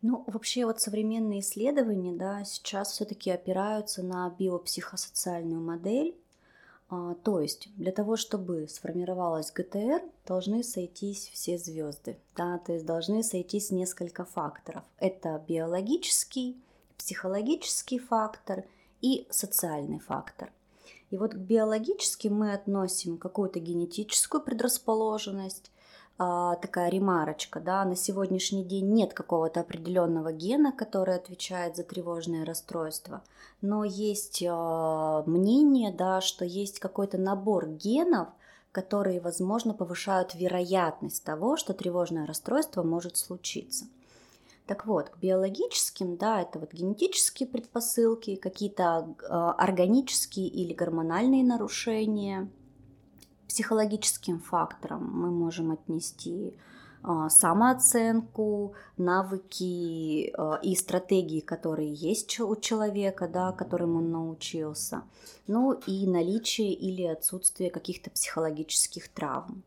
Ну, 0.00 0.24
вообще 0.26 0.66
вот 0.66 0.80
современные 0.80 1.40
исследования, 1.40 2.12
да, 2.12 2.44
сейчас 2.44 2.92
все-таки 2.92 3.30
опираются 3.30 4.02
на 4.02 4.28
биопсихосоциальную 4.30 5.60
модель. 5.60 6.16
А, 6.90 7.14
то 7.14 7.40
есть 7.40 7.68
для 7.76 7.92
того, 7.92 8.16
чтобы 8.16 8.66
сформировалась 8.68 9.52
ГТР, 9.52 10.02
должны 10.26 10.64
сойтись 10.64 11.30
все 11.32 11.56
звезды, 11.56 12.18
да, 12.36 12.58
то 12.58 12.72
есть 12.72 12.84
должны 12.84 13.22
сойтись 13.22 13.70
несколько 13.70 14.24
факторов. 14.24 14.82
Это 14.98 15.42
биологический, 15.46 16.60
психологический 17.02 17.98
фактор 17.98 18.62
и 19.00 19.26
социальный 19.28 19.98
фактор. 19.98 20.52
И 21.10 21.16
вот 21.16 21.34
к 21.34 21.36
биологически 21.36 22.28
мы 22.28 22.52
относим 22.52 23.18
какую-то 23.18 23.58
генетическую 23.58 24.40
предрасположенность, 24.40 25.72
а, 26.16 26.54
такая 26.56 26.90
ремарочка, 26.90 27.58
да, 27.58 27.84
на 27.84 27.96
сегодняшний 27.96 28.64
день 28.64 28.92
нет 28.92 29.14
какого-то 29.14 29.60
определенного 29.60 30.32
гена, 30.32 30.70
который 30.70 31.16
отвечает 31.16 31.74
за 31.74 31.82
тревожное 31.82 32.44
расстройство, 32.44 33.22
но 33.62 33.82
есть 33.82 34.44
а, 34.48 35.24
мнение, 35.26 35.92
да, 35.92 36.20
что 36.20 36.44
есть 36.44 36.78
какой-то 36.78 37.18
набор 37.18 37.66
генов, 37.66 38.28
которые, 38.70 39.20
возможно, 39.20 39.74
повышают 39.74 40.36
вероятность 40.36 41.24
того, 41.24 41.56
что 41.56 41.74
тревожное 41.74 42.26
расстройство 42.26 42.84
может 42.84 43.16
случиться. 43.16 43.86
Так 44.66 44.86
вот, 44.86 45.10
к 45.10 45.18
биологическим, 45.18 46.16
да, 46.16 46.42
это 46.42 46.58
вот 46.58 46.72
генетические 46.72 47.48
предпосылки, 47.48 48.36
какие-то 48.36 49.14
э, 49.20 49.26
органические 49.28 50.48
или 50.48 50.72
гормональные 50.72 51.44
нарушения– 51.44 52.48
психологическим 53.52 54.40
факторам 54.40 55.10
мы 55.12 55.30
можем 55.30 55.72
отнести 55.72 56.56
а, 57.02 57.28
самооценку, 57.28 58.72
навыки 58.96 60.32
а, 60.34 60.58
и 60.62 60.74
стратегии, 60.74 61.40
которые 61.40 61.92
есть 61.92 62.40
у 62.40 62.56
человека, 62.56 63.28
да, 63.28 63.52
которым 63.52 63.96
он 63.96 64.10
научился, 64.10 65.02
ну 65.46 65.72
и 65.86 66.06
наличие 66.06 66.72
или 66.72 67.02
отсутствие 67.02 67.70
каких-то 67.70 68.08
психологических 68.08 69.08
травм. 69.08 69.64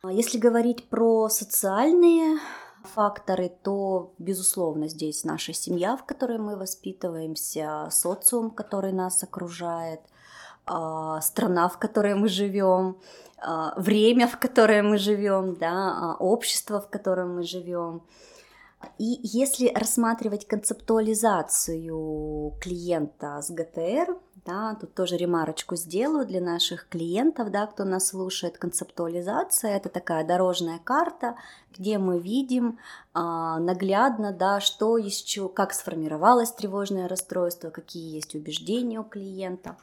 А 0.00 0.10
если 0.12 0.38
говорить 0.38 0.84
про 0.84 1.28
социальные 1.28 2.38
факторы, 2.86 3.52
то, 3.62 4.14
безусловно, 4.18 4.88
здесь 4.88 5.24
наша 5.24 5.52
семья, 5.52 5.96
в 5.96 6.06
которой 6.06 6.38
мы 6.38 6.56
воспитываемся, 6.56 7.88
социум, 7.90 8.50
который 8.50 8.92
нас 8.92 9.22
окружает, 9.22 10.00
страна, 11.20 11.68
в 11.68 11.78
которой 11.78 12.16
мы 12.16 12.28
живем, 12.28 12.96
а, 13.38 13.74
время, 13.76 14.26
в 14.26 14.38
которое 14.38 14.82
мы 14.82 14.98
живем, 14.98 15.54
да, 15.56 15.70
а, 15.70 16.16
общество, 16.18 16.80
в 16.80 16.88
котором 16.88 17.36
мы 17.36 17.44
живем. 17.44 18.02
И 18.98 19.20
если 19.22 19.72
рассматривать 19.74 20.46
концептуализацию 20.46 22.54
клиента 22.60 23.40
с 23.42 23.50
ГТР, 23.50 24.16
да, 24.46 24.76
тут 24.80 24.94
тоже 24.94 25.16
ремарочку 25.16 25.76
сделаю 25.76 26.26
для 26.26 26.40
наших 26.40 26.88
клиентов, 26.88 27.50
да, 27.50 27.66
кто 27.66 27.84
нас 27.84 28.08
слушает. 28.08 28.58
Концептуализация– 28.58 29.76
это 29.76 29.88
такая 29.88 30.24
дорожная 30.24 30.78
карта, 30.78 31.36
где 31.76 31.98
мы 31.98 32.18
видим 32.18 32.78
а, 33.12 33.58
наглядно, 33.58 34.32
да, 34.32 34.60
что 34.60 34.96
еще, 34.96 35.48
как 35.48 35.72
сформировалось 35.72 36.52
тревожное 36.52 37.08
расстройство, 37.08 37.70
какие 37.70 38.14
есть 38.14 38.34
убеждения 38.34 39.00
у 39.00 39.04
клиента. 39.04 39.76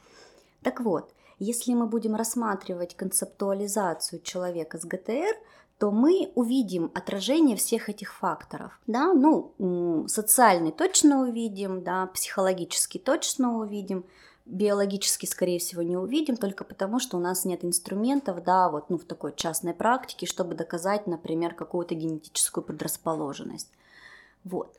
Так 0.64 0.80
вот, 0.80 1.12
если 1.40 1.74
мы 1.74 1.88
будем 1.88 2.16
рассматривать 2.16 2.96
концептуализацию 2.96 4.22
человека 4.22 4.80
с 4.80 4.86
ГТР, 4.86 5.36
то 5.78 5.92
мы 5.92 6.32
увидим 6.36 6.92
отражение 6.94 7.58
всех 7.58 7.90
этих 7.90 8.14
факторов. 8.14 8.80
Да? 8.88 9.14
Ну, 9.14 10.06
социальный 10.08 10.72
точно 10.72 11.24
увидим, 11.24 11.84
да, 11.84 12.08
психологический 12.08 13.00
точно 13.00 13.58
увидим, 13.58 14.06
биологически, 14.46 15.26
скорее 15.26 15.60
всего, 15.60 15.82
не 15.82 15.98
увидим, 15.98 16.38
только 16.38 16.64
потому, 16.64 17.00
что 17.00 17.18
у 17.18 17.20
нас 17.20 17.46
нет 17.46 17.64
инструментов, 17.64 18.44
да, 18.44 18.70
вот, 18.70 18.90
ну, 18.90 18.98
в 18.98 19.06
такой 19.06 19.34
частной 19.36 19.74
практике, 19.74 20.26
чтобы 20.26 20.56
доказать, 20.56 21.08
например, 21.08 21.54
какую-то 21.54 21.96
генетическую 21.96 22.64
предрасположенность. 22.64 23.70
Вот. 24.44 24.76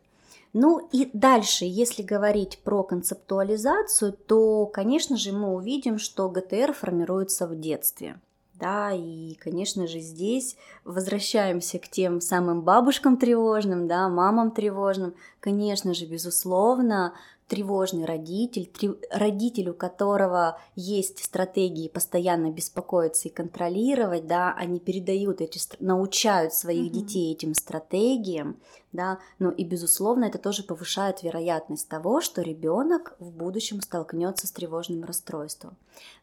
Ну 0.53 0.89
и 0.93 1.11
дальше, 1.13 1.65
если 1.65 2.03
говорить 2.03 2.61
про 2.63 2.85
концептуализацию, 2.85 4.13
то, 4.13 4.67
конечно 4.67 5.17
же, 5.17 5.33
мы 5.33 5.53
увидим, 5.53 5.99
что 5.99 6.29
ГТР 6.29 6.73
формируется 6.75 7.49
в 7.49 7.59
детстве. 7.59 8.21
Да, 8.55 8.93
и, 8.93 9.35
конечно 9.35 9.89
же, 9.89 9.99
здесь 9.99 10.57
возвращаемся 10.85 11.81
к 11.81 11.89
тем 11.89 12.21
самым 12.21 12.63
бабушкам 12.63 13.17
тревожным, 13.17 13.89
да, 13.89 14.09
мамам 14.09 14.53
тревожным. 14.53 15.15
Конечно 15.41 15.93
же, 15.93 16.07
безусловно, 16.07 17.15
тревожный 17.49 18.05
родитель, 18.05 18.67
три, 18.67 18.91
родитель, 19.11 19.71
у 19.71 19.75
которого 19.75 20.59
есть 20.77 21.23
стратегии 21.23 21.89
постоянно 21.89 22.51
беспокоиться 22.51 23.29
и 23.29 23.33
контролировать, 23.33 24.27
да, 24.27 24.55
они 24.55 24.81
передают 24.81 25.41
эти, 25.41 25.61
научают 25.81 26.55
своих 26.55 26.91
mm-hmm. 26.91 26.95
детей 26.95 27.33
этим 27.33 27.55
стратегиям, 27.55 28.57
да, 28.93 29.19
но 29.39 29.51
и 29.51 29.65
безусловно 29.65 30.25
это 30.25 30.39
тоже 30.39 30.63
повышает 30.63 31.23
вероятность 31.23 31.89
того, 31.89 32.21
что 32.21 32.43
ребенок 32.43 33.15
в 33.19 33.31
будущем 33.31 33.81
столкнется 33.83 34.47
с 34.47 34.53
тревожным 34.53 35.05
расстройством. 35.05 35.77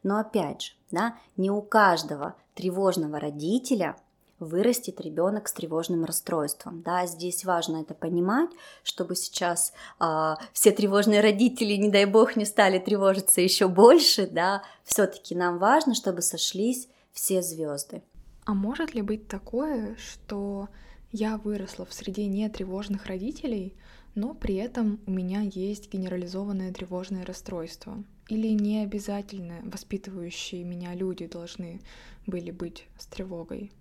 Но 0.04 0.18
опять 0.18 0.62
же, 0.62 0.72
да, 0.90 1.18
не 1.38 1.52
у 1.52 1.62
каждого 1.62 2.36
тревожного 2.56 3.20
родителя 3.20 3.96
вырастет 4.46 5.00
ребенок 5.02 5.48
с 5.48 5.54
тревожным 5.54 6.06
расстройством. 6.06 6.82
Да, 6.82 7.06
здесь 7.06 7.46
важно 7.46 7.78
это 7.78 7.94
понимать, 7.94 8.50
чтобы 8.84 9.16
сейчас 9.16 9.74
э, 10.00 10.36
все 10.54 10.72
тревожные 10.72 11.22
родители, 11.22 11.74
не 11.76 11.90
дай 11.90 12.06
бог, 12.06 12.36
не 12.36 12.46
стали 12.46 12.80
тревожиться 12.80 13.42
еще 13.42 13.68
больше, 13.68 14.28
да, 14.28 14.64
все-таки 14.84 15.36
нам 15.36 15.58
важно, 15.58 15.96
чтобы 15.96 16.22
сошлись 16.22 16.88
все 17.14 17.42
звезды. 17.42 18.02
А 18.46 18.54
может 18.54 18.94
ли 18.94 19.02
быть 19.02 19.28
такое, 19.28 19.96
что 19.98 20.70
я 21.12 21.38
выросла 21.38 21.86
в 21.86 21.94
среде 21.94 22.26
нетревожных 22.26 23.06
родителей, 23.06 23.76
но 24.16 24.34
при 24.34 24.56
этом 24.56 25.00
у 25.06 25.12
меня 25.12 25.42
есть 25.42 25.92
генерализованное 25.92 26.74
тревожное 26.74 27.26
расстройство? 27.26 28.04
Или 28.30 28.48
не 28.48 28.84
обязательно 28.84 29.60
воспитывающие 29.64 30.64
меня 30.64 30.94
люди 30.96 31.28
должны 31.28 31.82
были 32.26 32.52
быть 32.52 32.88
с 32.98 33.06
тревогой? 33.06 33.72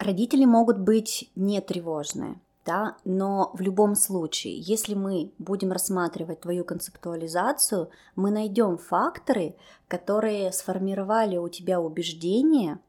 Родители 0.00 0.46
могут 0.46 0.78
быть 0.78 1.30
не 1.36 1.60
тревожные, 1.60 2.40
да, 2.64 2.96
но 3.04 3.50
в 3.52 3.60
любом 3.60 3.94
случае, 3.94 4.58
если 4.58 4.94
мы 4.94 5.30
будем 5.38 5.72
рассматривать 5.72 6.40
твою 6.40 6.64
концептуализацию, 6.64 7.90
мы 8.16 8.30
найдем 8.30 8.78
факторы, 8.78 9.56
которые 9.88 10.52
сформировали 10.52 11.36
у 11.36 11.50
тебя 11.50 11.82
убеждения 11.82 12.80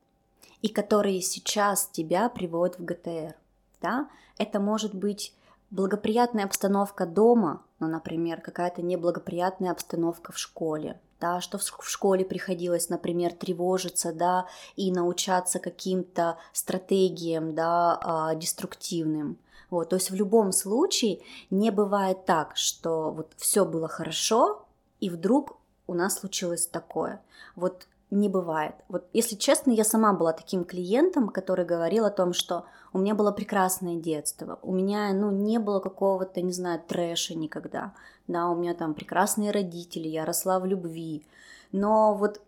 и 0.62 0.70
которые 0.70 1.20
сейчас 1.20 1.90
тебя 1.92 2.30
приводят 2.30 2.80
в 2.80 2.86
ГТР. 2.86 3.36
Да? 3.82 4.08
Это 4.38 4.62
может 4.62 4.96
быть 4.96 5.34
благоприятная 5.72 6.46
обстановка 6.46 7.06
дома, 7.06 7.64
ну, 7.80 7.88
например, 7.88 8.42
какая-то 8.42 8.82
неблагоприятная 8.82 9.72
обстановка 9.72 10.32
в 10.32 10.38
школе, 10.38 11.00
да, 11.20 11.42
что 11.42 11.58
в 11.58 11.90
школе 11.90 12.26
приходилось, 12.26 12.90
например, 12.90 13.34
тревожиться, 13.34 14.14
да, 14.14 14.48
и 14.76 14.92
научаться 14.92 15.60
каким-то 15.60 16.38
стратегиям, 16.54 17.56
да, 17.56 18.00
а, 18.04 18.36
деструктивным. 18.36 19.38
Вот, 19.70 19.90
то 19.90 19.96
есть 19.96 20.12
в 20.12 20.16
любом 20.16 20.52
случае 20.52 21.22
не 21.50 21.72
бывает 21.72 22.26
так, 22.26 22.58
что 22.58 23.12
вот 23.12 23.32
все 23.38 23.64
было 23.64 23.88
хорошо, 23.88 24.66
и 25.00 25.10
вдруг 25.10 25.58
у 25.88 25.94
нас 25.94 26.20
случилось 26.20 26.68
такое. 26.68 27.22
Вот 27.56 27.88
не 28.12 28.28
бывает. 28.28 28.76
Вот 28.90 29.08
если 29.14 29.36
честно, 29.36 29.72
я 29.72 29.86
сама 29.86 30.14
была 30.14 30.34
таким 30.34 30.66
клиентом, 30.66 31.30
который 31.30 31.66
говорил 31.66 32.06
о 32.06 32.12
том, 32.12 32.34
что 32.34 32.66
у 32.94 33.00
меня 33.00 33.16
было 33.16 33.32
прекрасное 33.32 33.96
детство, 33.96 34.60
у 34.62 34.74
меня, 34.74 35.14
ну, 35.14 35.32
не 35.32 35.60
было 35.60 35.80
какого-то, 35.80 36.42
не 36.42 36.52
знаю, 36.52 36.82
трэша 36.86 37.36
никогда, 37.36 37.94
да, 38.28 38.50
у 38.50 38.56
меня 38.56 38.74
там 38.74 38.94
прекрасные 38.94 39.52
родители, 39.52 40.10
я 40.10 40.26
росла 40.26 40.60
в 40.60 40.66
любви, 40.66 41.26
но 41.72 42.14
вот 42.14 42.42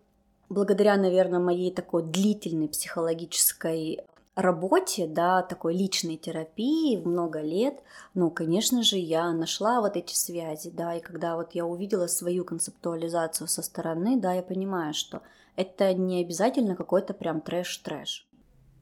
благодаря, 0.50 0.96
наверное, 0.96 1.40
моей 1.40 1.72
такой 1.72 2.02
длительной 2.02 2.68
психологической 2.68 4.04
работе, 4.34 5.06
да, 5.06 5.42
такой 5.42 5.74
личной 5.74 6.16
терапии 6.16 6.96
много 6.96 7.40
лет, 7.40 7.80
ну, 8.12 8.30
конечно 8.30 8.82
же, 8.82 8.98
я 8.98 9.32
нашла 9.32 9.80
вот 9.80 9.96
эти 9.96 10.14
связи, 10.14 10.70
да, 10.70 10.94
и 10.94 11.00
когда 11.00 11.36
вот 11.36 11.52
я 11.52 11.64
увидела 11.64 12.06
свою 12.06 12.44
концептуализацию 12.44 13.48
со 13.48 13.62
стороны, 13.62 14.20
да, 14.20 14.34
я 14.34 14.42
понимаю, 14.42 14.92
что 14.92 15.22
это 15.56 15.94
не 15.94 16.22
обязательно 16.22 16.76
какой-то 16.76 17.14
прям 17.14 17.40
трэш-трэш. 17.40 18.26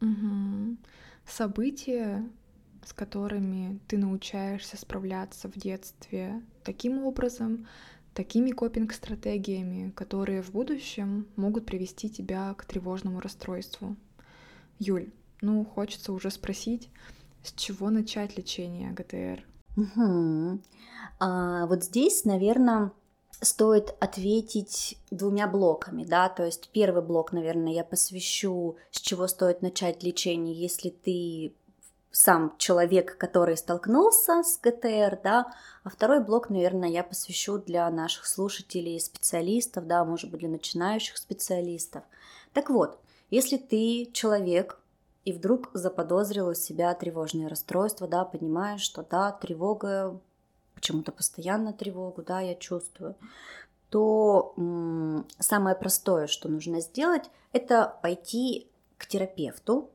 Угу. 0.00 0.76
События, 1.26 2.28
с 2.84 2.92
которыми 2.92 3.78
ты 3.88 3.98
научаешься 3.98 4.76
справляться 4.76 5.48
в 5.48 5.54
детстве 5.56 6.42
таким 6.64 7.04
образом, 7.04 7.66
такими 8.14 8.50
копинг-стратегиями, 8.50 9.90
которые 9.90 10.42
в 10.42 10.50
будущем 10.52 11.26
могут 11.36 11.66
привести 11.66 12.10
тебя 12.10 12.52
к 12.54 12.64
тревожному 12.64 13.20
расстройству. 13.20 13.96
Юль, 14.78 15.12
ну, 15.40 15.64
хочется 15.64 16.12
уже 16.12 16.30
спросить, 16.30 16.90
с 17.42 17.52
чего 17.52 17.90
начать 17.90 18.36
лечение 18.36 18.92
ГТР? 18.92 19.44
Угу. 19.76 20.60
А, 21.20 21.66
вот 21.66 21.84
здесь, 21.84 22.24
наверное, 22.24 22.92
стоит 23.42 23.94
ответить 24.00 24.96
двумя 25.10 25.46
блоками, 25.46 26.04
да, 26.04 26.28
то 26.28 26.44
есть 26.44 26.70
первый 26.72 27.02
блок, 27.02 27.32
наверное, 27.32 27.72
я 27.72 27.84
посвящу, 27.84 28.76
с 28.90 29.00
чего 29.00 29.26
стоит 29.26 29.62
начать 29.62 30.02
лечение, 30.02 30.54
если 30.54 30.90
ты 30.90 31.52
сам 32.12 32.54
человек, 32.58 33.16
который 33.16 33.56
столкнулся 33.56 34.42
с 34.44 34.58
ГТР, 34.62 35.18
да, 35.24 35.52
а 35.82 35.90
второй 35.90 36.22
блок, 36.22 36.50
наверное, 36.50 36.88
я 36.88 37.02
посвящу 37.02 37.58
для 37.58 37.90
наших 37.90 38.26
слушателей, 38.26 39.00
специалистов, 39.00 39.86
да, 39.86 40.04
может 40.04 40.30
быть, 40.30 40.40
для 40.40 40.48
начинающих 40.48 41.16
специалистов. 41.16 42.04
Так 42.52 42.70
вот, 42.70 42.98
если 43.30 43.56
ты 43.56 44.10
человек, 44.12 44.78
и 45.24 45.32
вдруг 45.32 45.70
заподозрил 45.72 46.48
у 46.48 46.54
себя 46.54 46.94
тревожное 46.94 47.48
расстройство, 47.48 48.06
да, 48.06 48.24
понимаешь, 48.24 48.82
что 48.82 49.02
да, 49.08 49.32
тревога, 49.32 50.20
почему-то 50.82 51.12
постоянно 51.12 51.72
тревогу, 51.72 52.22
да, 52.22 52.40
я 52.40 52.56
чувствую, 52.56 53.14
то 53.88 54.52
м- 54.56 55.24
самое 55.38 55.76
простое, 55.76 56.26
что 56.26 56.48
нужно 56.48 56.80
сделать, 56.80 57.30
это 57.52 57.96
пойти 58.02 58.66
к 58.98 59.06
терапевту, 59.06 59.90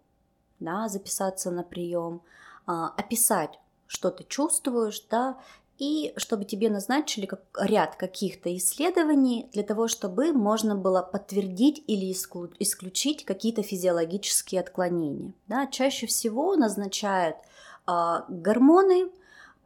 да, 0.61 0.87
записаться 0.87 1.51
на 1.51 1.63
прием, 1.63 2.21
а, 2.65 2.93
описать, 2.95 3.59
что 3.85 4.11
ты 4.11 4.23
чувствуешь, 4.23 5.05
да, 5.11 5.37
и 5.77 6.13
чтобы 6.15 6.45
тебе 6.45 6.69
назначили 6.69 7.25
как, 7.25 7.41
ряд 7.59 7.97
каких-то 7.97 8.55
исследований 8.55 9.49
для 9.51 9.63
того, 9.63 9.89
чтобы 9.89 10.31
можно 10.31 10.73
было 10.73 11.01
подтвердить 11.01 11.83
или 11.85 12.11
исключить 12.11 13.25
какие-то 13.25 13.61
физиологические 13.61 14.61
отклонения. 14.61 15.33
Да, 15.47 15.67
чаще 15.67 16.07
всего 16.07 16.55
назначают 16.55 17.35
э, 17.87 18.21
гормоны, 18.29 19.11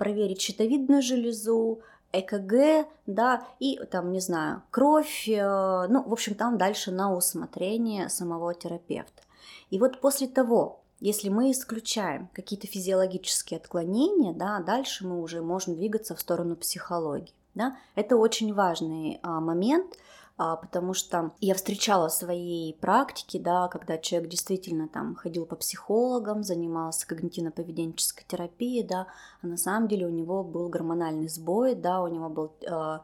проверить 0.01 0.41
щитовидную 0.41 1.03
железу, 1.03 1.81
ЭКГ, 2.11 2.87
да, 3.05 3.45
и 3.59 3.79
там, 3.91 4.11
не 4.11 4.19
знаю, 4.19 4.63
кровь, 4.71 5.29
э, 5.29 5.87
ну, 5.89 6.01
в 6.01 6.11
общем, 6.11 6.33
там 6.33 6.57
дальше 6.57 6.89
на 6.89 7.13
усмотрение 7.13 8.09
самого 8.09 8.55
терапевта. 8.55 9.21
И 9.69 9.77
вот 9.77 10.01
после 10.01 10.27
того, 10.27 10.81
если 10.99 11.29
мы 11.29 11.51
исключаем 11.51 12.29
какие-то 12.33 12.65
физиологические 12.65 13.59
отклонения, 13.59 14.33
да, 14.33 14.59
дальше 14.59 15.05
мы 15.05 15.21
уже 15.21 15.43
можем 15.43 15.75
двигаться 15.75 16.15
в 16.15 16.19
сторону 16.19 16.55
психологии. 16.55 17.35
Да? 17.53 17.77
Это 17.93 18.17
очень 18.17 18.55
важный 18.55 19.19
а, 19.21 19.39
момент, 19.39 19.99
потому 20.37 20.93
что 20.93 21.31
я 21.39 21.53
встречала 21.53 22.09
в 22.09 22.13
своей 22.13 22.73
практике, 22.73 23.39
да, 23.39 23.67
когда 23.67 23.97
человек 23.97 24.29
действительно 24.29 24.87
там 24.87 25.15
ходил 25.15 25.45
по 25.45 25.55
психологам, 25.55 26.43
занимался 26.43 27.05
когнитивно-поведенческой 27.07 28.25
терапией, 28.27 28.83
да, 28.83 29.07
а 29.41 29.47
на 29.47 29.57
самом 29.57 29.87
деле 29.87 30.07
у 30.07 30.11
него 30.11 30.43
был 30.43 30.69
гормональный 30.69 31.29
сбой, 31.29 31.75
да, 31.75 32.01
у 32.01 32.07
него 32.07 32.29
был 32.29 32.53
э, 32.61 32.99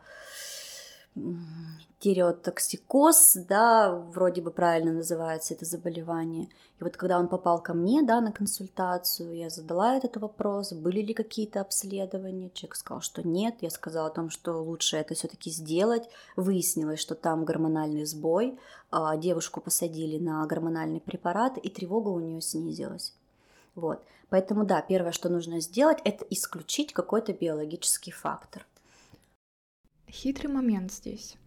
тиреотоксикоз, 2.00 3.38
да, 3.48 3.92
вроде 3.92 4.42
бы 4.42 4.52
правильно 4.52 4.94
называется 4.94 5.56
это 5.56 5.66
заболевание. 5.66 6.48
И 6.80 6.84
вот 6.84 6.96
когда 6.96 7.18
он 7.20 7.28
попал 7.28 7.62
ко 7.62 7.74
мне, 7.74 8.04
да, 8.04 8.22
на 8.22 8.32
консультацию, 8.32 9.36
я 9.36 9.50
задала 9.50 9.96
этот 9.96 10.18
вопрос, 10.18 10.74
были 10.74 11.02
ли 11.02 11.14
какие-то 11.16 11.62
обследования. 11.62 12.52
Человек 12.54 12.76
сказал, 12.76 13.02
что 13.02 13.28
нет. 13.28 13.56
Я 13.62 13.72
сказала 13.72 14.08
о 14.08 14.12
том, 14.12 14.30
что 14.30 14.62
лучше 14.62 14.98
это 14.98 15.16
все-таки 15.16 15.50
сделать. 15.50 16.08
Выяснилось, 16.36 17.00
что 17.00 17.16
там 17.16 17.46
гормональный 17.46 18.06
сбой. 18.06 18.60
А, 18.92 19.18
девушку 19.18 19.60
посадили 19.60 20.20
на 20.20 20.46
гормональный 20.46 21.02
препарат, 21.02 21.58
и 21.58 21.70
тревога 21.70 22.10
у 22.10 22.20
нее 22.20 22.42
снизилась. 22.42 23.14
Вот. 23.74 24.04
Поэтому 24.30 24.66
да, 24.66 24.82
первое, 24.82 25.14
что 25.14 25.30
нужно 25.30 25.62
сделать, 25.62 26.00
это 26.04 26.26
исключить 26.30 26.94
какой-то 26.94 27.34
биологический 27.34 28.12
фактор. 28.12 28.68
Хитрый 30.10 30.52
момент 30.52 30.92
здесь. 30.92 31.38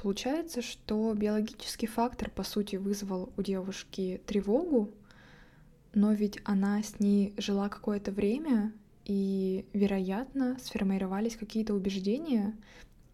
Получается, 0.00 0.62
что 0.62 1.12
биологический 1.12 1.88
фактор, 1.88 2.30
по 2.30 2.44
сути, 2.44 2.76
вызвал 2.76 3.32
у 3.36 3.42
девушки 3.42 4.22
тревогу, 4.26 4.92
но 5.92 6.12
ведь 6.12 6.38
она 6.44 6.80
с 6.80 7.00
ней 7.00 7.34
жила 7.36 7.68
какое-то 7.68 8.12
время, 8.12 8.72
и, 9.04 9.64
вероятно, 9.72 10.56
сформировались 10.60 11.36
какие-то 11.36 11.74
убеждения. 11.74 12.56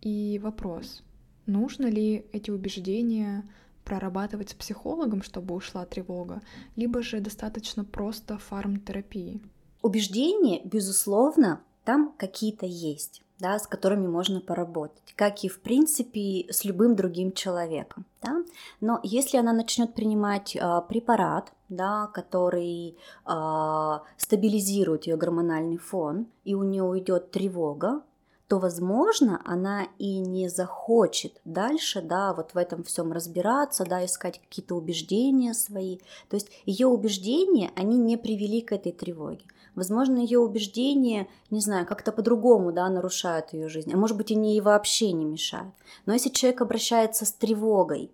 И 0.02 0.38
вопрос, 0.42 1.02
нужно 1.46 1.86
ли 1.86 2.26
эти 2.32 2.50
убеждения 2.50 3.48
прорабатывать 3.84 4.50
с 4.50 4.54
психологом, 4.54 5.22
чтобы 5.22 5.54
ушла 5.54 5.86
тревога, 5.86 6.42
либо 6.76 7.02
же 7.02 7.20
достаточно 7.20 7.84
просто 7.84 8.36
фармтерапии? 8.36 9.40
Убеждения, 9.80 10.60
безусловно, 10.64 11.62
там 11.84 12.12
какие-то 12.18 12.66
есть. 12.66 13.23
Да, 13.38 13.58
с 13.58 13.66
которыми 13.66 14.06
можно 14.06 14.40
поработать, 14.40 15.12
как 15.16 15.44
и 15.44 15.48
в 15.48 15.60
принципе 15.60 16.46
с 16.50 16.64
любым 16.64 16.94
другим 16.94 17.32
человеком. 17.32 18.04
Да? 18.22 18.42
Но 18.80 19.00
если 19.02 19.36
она 19.36 19.52
начнет 19.52 19.94
принимать 19.94 20.56
э, 20.56 20.82
препарат, 20.88 21.52
да, 21.68 22.06
который 22.08 22.96
э, 23.26 23.98
стабилизирует 24.16 25.06
ее 25.06 25.16
гормональный 25.16 25.78
фон, 25.78 26.26
и 26.44 26.54
у 26.54 26.62
нее 26.62 26.84
уйдет 26.84 27.30
тревога, 27.30 28.02
то, 28.48 28.58
возможно, 28.58 29.40
она 29.44 29.86
и 29.98 30.18
не 30.18 30.48
захочет 30.48 31.40
дальше, 31.44 32.02
да, 32.02 32.34
вот 32.34 32.52
в 32.52 32.58
этом 32.58 32.84
всем 32.84 33.12
разбираться, 33.12 33.84
да, 33.84 34.04
искать 34.04 34.40
какие-то 34.40 34.74
убеждения 34.74 35.54
свои. 35.54 35.98
То 36.28 36.36
есть 36.36 36.50
ее 36.66 36.86
убеждения, 36.86 37.70
они 37.74 37.96
не 37.96 38.16
привели 38.16 38.60
к 38.60 38.72
этой 38.72 38.92
тревоге. 38.92 39.44
Возможно, 39.74 40.18
ее 40.18 40.38
убеждения, 40.38 41.26
не 41.50 41.60
знаю, 41.60 41.86
как-то 41.86 42.12
по-другому, 42.12 42.70
да, 42.70 42.88
нарушают 42.88 43.52
ее 43.52 43.68
жизнь, 43.68 43.92
а 43.92 43.96
может 43.96 44.16
быть, 44.16 44.30
они 44.30 44.52
ей 44.52 44.60
вообще 44.60 45.12
не 45.12 45.24
мешают. 45.24 45.74
Но 46.06 46.12
если 46.12 46.28
человек 46.28 46.60
обращается 46.60 47.24
с 47.24 47.32
тревогой, 47.32 48.12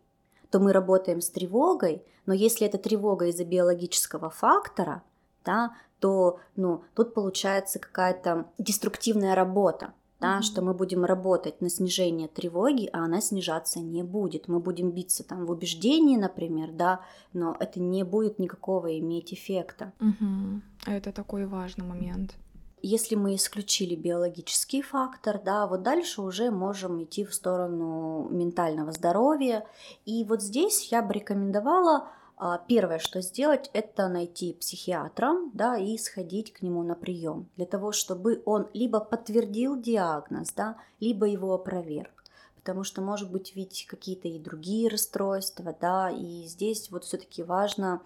то 0.50 0.58
мы 0.58 0.72
работаем 0.72 1.20
с 1.20 1.28
тревогой, 1.28 2.02
но 2.24 2.32
если 2.32 2.66
это 2.66 2.78
тревога 2.78 3.26
из-за 3.26 3.44
биологического 3.44 4.30
фактора, 4.30 5.02
да, 5.44 5.74
то 5.98 6.38
ну, 6.56 6.82
тут 6.94 7.14
получается 7.14 7.78
какая-то 7.78 8.46
деструктивная 8.58 9.34
работа 9.34 9.92
да, 10.20 10.38
mm-hmm. 10.38 10.42
что 10.42 10.62
мы 10.62 10.74
будем 10.74 11.04
работать 11.04 11.60
на 11.60 11.70
снижение 11.70 12.28
тревоги, 12.28 12.88
а 12.92 13.04
она 13.04 13.20
снижаться 13.20 13.80
не 13.80 14.02
будет. 14.02 14.48
Мы 14.48 14.60
будем 14.60 14.90
биться 14.90 15.24
там 15.24 15.46
в 15.46 15.50
убеждении, 15.50 16.16
например, 16.16 16.70
да, 16.72 17.00
но 17.32 17.56
это 17.58 17.80
не 17.80 18.04
будет 18.04 18.38
никакого 18.38 18.98
иметь 18.98 19.32
эффекта. 19.32 19.92
Mm-hmm. 20.00 20.60
Это 20.86 21.12
такой 21.12 21.46
важный 21.46 21.86
момент. 21.86 22.34
Если 22.82 23.14
мы 23.14 23.34
исключили 23.34 23.94
биологический 23.94 24.80
фактор, 24.80 25.40
да, 25.44 25.66
вот 25.66 25.82
дальше 25.82 26.22
уже 26.22 26.50
можем 26.50 27.02
идти 27.02 27.26
в 27.26 27.34
сторону 27.34 28.28
ментального 28.30 28.92
здоровья. 28.92 29.66
И 30.06 30.24
вот 30.24 30.42
здесь 30.42 30.90
я 30.90 31.02
бы 31.02 31.12
рекомендовала 31.12 32.08
первое, 32.68 32.98
что 32.98 33.20
сделать, 33.20 33.70
это 33.72 34.08
найти 34.08 34.54
психиатра, 34.54 35.34
да, 35.52 35.76
и 35.76 35.98
сходить 35.98 36.52
к 36.52 36.62
нему 36.62 36.82
на 36.82 36.94
прием, 36.94 37.48
для 37.56 37.66
того, 37.66 37.92
чтобы 37.92 38.42
он 38.46 38.68
либо 38.72 39.00
подтвердил 39.00 39.80
диагноз, 39.80 40.52
да, 40.52 40.76
либо 41.00 41.26
его 41.26 41.52
опроверг. 41.54 42.24
Потому 42.56 42.84
что, 42.84 43.00
может 43.00 43.30
быть, 43.30 43.54
ведь 43.56 43.86
какие-то 43.88 44.28
и 44.28 44.38
другие 44.38 44.88
расстройства, 44.88 45.74
да, 45.80 46.10
и 46.10 46.44
здесь 46.46 46.90
вот 46.90 47.04
все-таки 47.04 47.42
важно 47.42 48.02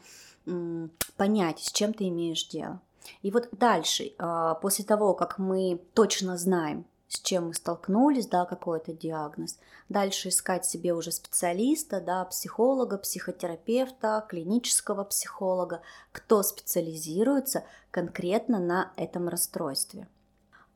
понять, 1.17 1.61
с 1.61 1.73
чем 1.73 1.95
ты 1.95 2.09
имеешь 2.09 2.47
дело. 2.49 2.81
И 3.23 3.31
вот 3.31 3.49
дальше, 3.53 4.13
а, 4.19 4.55
после 4.55 4.85
того, 4.85 5.15
как 5.15 5.39
мы 5.39 5.81
точно 5.95 6.37
знаем, 6.37 6.87
с 7.15 7.21
чем 7.21 7.49
мы 7.49 7.55
столкнулись, 7.55 8.27
да, 8.27 8.45
какой-то 8.45 8.93
диагноз. 8.93 9.59
Дальше 9.89 10.31
искать 10.31 10.67
себе 10.67 10.93
уже 10.95 11.13
специалиста, 11.13 12.01
да, 12.01 12.25
психолога, 12.25 12.99
психотерапевта, 12.99 14.27
клинического 14.29 15.05
психолога, 15.05 15.81
кто 16.13 16.43
специализируется 16.43 17.65
конкретно 17.91 18.59
на 18.59 18.93
этом 18.97 19.29
расстройстве. 19.29 20.09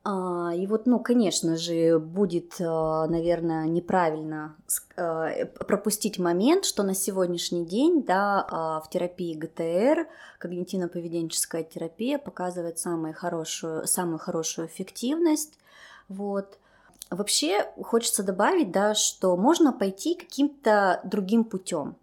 А, 0.05 0.53
и 0.55 0.65
вот, 0.65 0.85
ну, 0.85 0.99
конечно 0.99 1.57
же, 1.57 1.99
будет, 1.99 2.55
а, 2.61 3.05
наверное, 3.07 3.65
неправильно 3.67 4.55
а, 4.95 5.45
пропустить 5.67 6.19
момент, 6.19 6.63
что 6.63 6.83
на 6.83 6.95
сегодняшний 6.95 7.65
день, 7.65 8.03
да, 8.03 8.81
в 8.85 8.89
терапии 8.89 9.35
ГТР, 9.35 10.07
когнитивно-поведенческая 10.39 11.63
терапия 11.63 12.17
показывает 12.17 12.79
самую 12.79 13.13
хорошую, 13.13 13.85
самую 13.87 14.19
хорошую 14.19 14.67
эффективность, 14.67 15.58
вот. 16.09 16.57
Вообще 17.09 17.65
хочется 17.81 18.21
добавить, 18.21 18.71
да, 18.71 18.93
что 18.93 19.35
можно 19.37 19.71
пойти 19.73 20.15
каким-то 20.15 21.01
другим 21.03 21.43
путем 21.43 21.95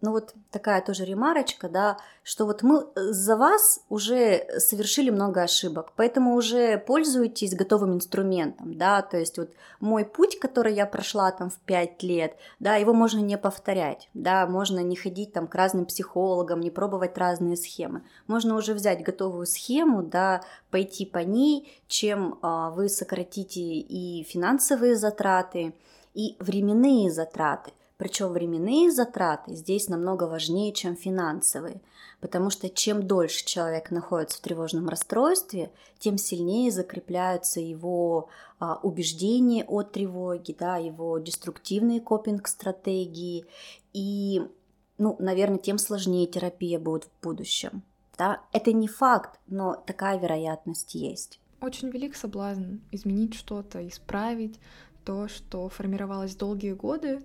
ну 0.00 0.12
вот 0.12 0.34
такая 0.50 0.80
тоже 0.82 1.04
ремарочка, 1.04 1.68
да, 1.68 1.98
что 2.22 2.46
вот 2.46 2.62
мы 2.62 2.86
э, 2.94 3.12
за 3.12 3.36
вас 3.36 3.80
уже 3.88 4.46
совершили 4.58 5.10
много 5.10 5.42
ошибок, 5.42 5.92
поэтому 5.96 6.34
уже 6.34 6.78
пользуйтесь 6.78 7.54
готовым 7.54 7.94
инструментом, 7.94 8.76
да, 8.76 9.02
то 9.02 9.18
есть 9.18 9.38
вот 9.38 9.50
мой 9.80 10.04
путь, 10.04 10.38
который 10.38 10.74
я 10.74 10.86
прошла 10.86 11.30
там 11.32 11.50
в 11.50 11.58
5 11.58 12.02
лет, 12.02 12.36
да, 12.60 12.76
его 12.76 12.94
можно 12.94 13.18
не 13.20 13.36
повторять, 13.36 14.08
да, 14.14 14.46
можно 14.46 14.80
не 14.80 14.96
ходить 14.96 15.32
там 15.32 15.46
к 15.46 15.54
разным 15.54 15.84
психологам, 15.84 16.60
не 16.60 16.70
пробовать 16.70 17.18
разные 17.18 17.56
схемы, 17.56 18.02
можно 18.26 18.56
уже 18.56 18.74
взять 18.74 19.02
готовую 19.02 19.46
схему, 19.46 20.02
да, 20.02 20.42
пойти 20.70 21.04
по 21.04 21.18
ней, 21.18 21.72
чем 21.88 22.38
а, 22.42 22.70
вы 22.70 22.88
сократите 22.88 23.60
и 23.60 24.24
финансовые 24.24 24.96
затраты, 24.96 25.74
и 26.14 26.36
временные 26.40 27.10
затраты, 27.10 27.72
причем 28.00 28.32
временные 28.32 28.90
затраты 28.90 29.54
здесь 29.54 29.90
намного 29.90 30.24
важнее, 30.24 30.72
чем 30.72 30.96
финансовые, 30.96 31.82
потому 32.22 32.48
что 32.48 32.70
чем 32.70 33.06
дольше 33.06 33.44
человек 33.44 33.90
находится 33.90 34.38
в 34.38 34.40
тревожном 34.40 34.88
расстройстве, 34.88 35.70
тем 35.98 36.16
сильнее 36.16 36.70
закрепляются 36.70 37.60
его 37.60 38.30
а, 38.58 38.80
убеждения 38.82 39.66
о 39.68 39.82
тревоге, 39.82 40.56
да, 40.58 40.78
его 40.78 41.18
деструктивные 41.18 42.00
копинг-стратегии, 42.00 43.44
и, 43.92 44.48
ну, 44.96 45.16
наверное, 45.18 45.58
тем 45.58 45.76
сложнее 45.76 46.26
терапия 46.26 46.78
будет 46.78 47.04
в 47.04 47.22
будущем. 47.22 47.82
Да? 48.16 48.40
Это 48.52 48.72
не 48.72 48.88
факт, 48.88 49.38
но 49.46 49.74
такая 49.74 50.18
вероятность 50.18 50.94
есть. 50.94 51.38
Очень 51.60 51.90
велик 51.90 52.16
соблазн 52.16 52.76
изменить 52.92 53.34
что-то, 53.34 53.86
исправить 53.86 54.58
то, 55.04 55.28
что 55.28 55.68
формировалось 55.68 56.34
долгие 56.34 56.72
годы, 56.72 57.20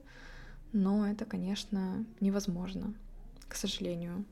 но 0.76 1.08
это, 1.08 1.26
конечно, 1.26 2.06
невозможно, 2.20 2.94
к 3.48 3.56
сожалению. 3.56 4.26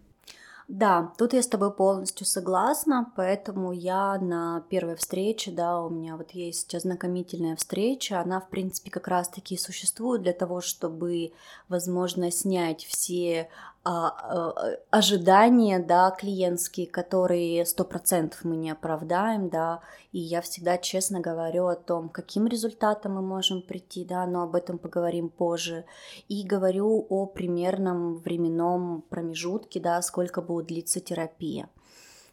Да, 0.67 1.13
тут 1.17 1.33
я 1.33 1.41
с 1.41 1.47
тобой 1.47 1.73
полностью 1.73 2.25
согласна, 2.25 3.11
поэтому 3.15 3.73
я 3.73 4.17
на 4.17 4.63
первой 4.69 4.95
встрече, 4.95 5.51
да, 5.51 5.81
у 5.81 5.89
меня 5.89 6.15
вот 6.15 6.31
есть 6.31 6.73
ознакомительная 6.73 7.55
встреча, 7.55 8.21
она, 8.21 8.39
в 8.39 8.49
принципе, 8.49 8.89
как 8.89 9.07
раз-таки 9.07 9.57
существует 9.57 10.21
для 10.21 10.33
того, 10.33 10.61
чтобы, 10.61 11.33
возможно, 11.67 12.31
снять 12.31 12.85
все 12.85 13.49
ожидания, 13.83 15.79
да, 15.79 16.11
клиентские, 16.11 16.87
которые 16.87 17.65
сто 17.65 17.83
процентов 17.83 18.45
мы 18.45 18.55
не 18.55 18.71
оправдаем, 18.71 19.49
да, 19.49 19.81
и 20.13 20.19
я 20.19 20.41
всегда 20.41 20.77
честно 20.77 21.19
говорю 21.19 21.67
о 21.67 21.75
том, 21.75 22.07
каким 22.07 22.47
результатом 22.47 23.15
мы 23.15 23.21
можем 23.21 23.61
прийти, 23.61 24.05
да, 24.05 24.25
но 24.25 24.43
об 24.43 24.55
этом 24.55 24.77
поговорим 24.77 25.27
позже, 25.27 25.83
и 26.29 26.43
говорю 26.43 27.05
о 27.09 27.25
примерном 27.25 28.19
временном 28.19 29.01
промежутке, 29.09 29.81
да, 29.81 30.01
сколько 30.01 30.41
будет 30.41 30.67
длиться 30.67 31.01
терапия. 31.01 31.67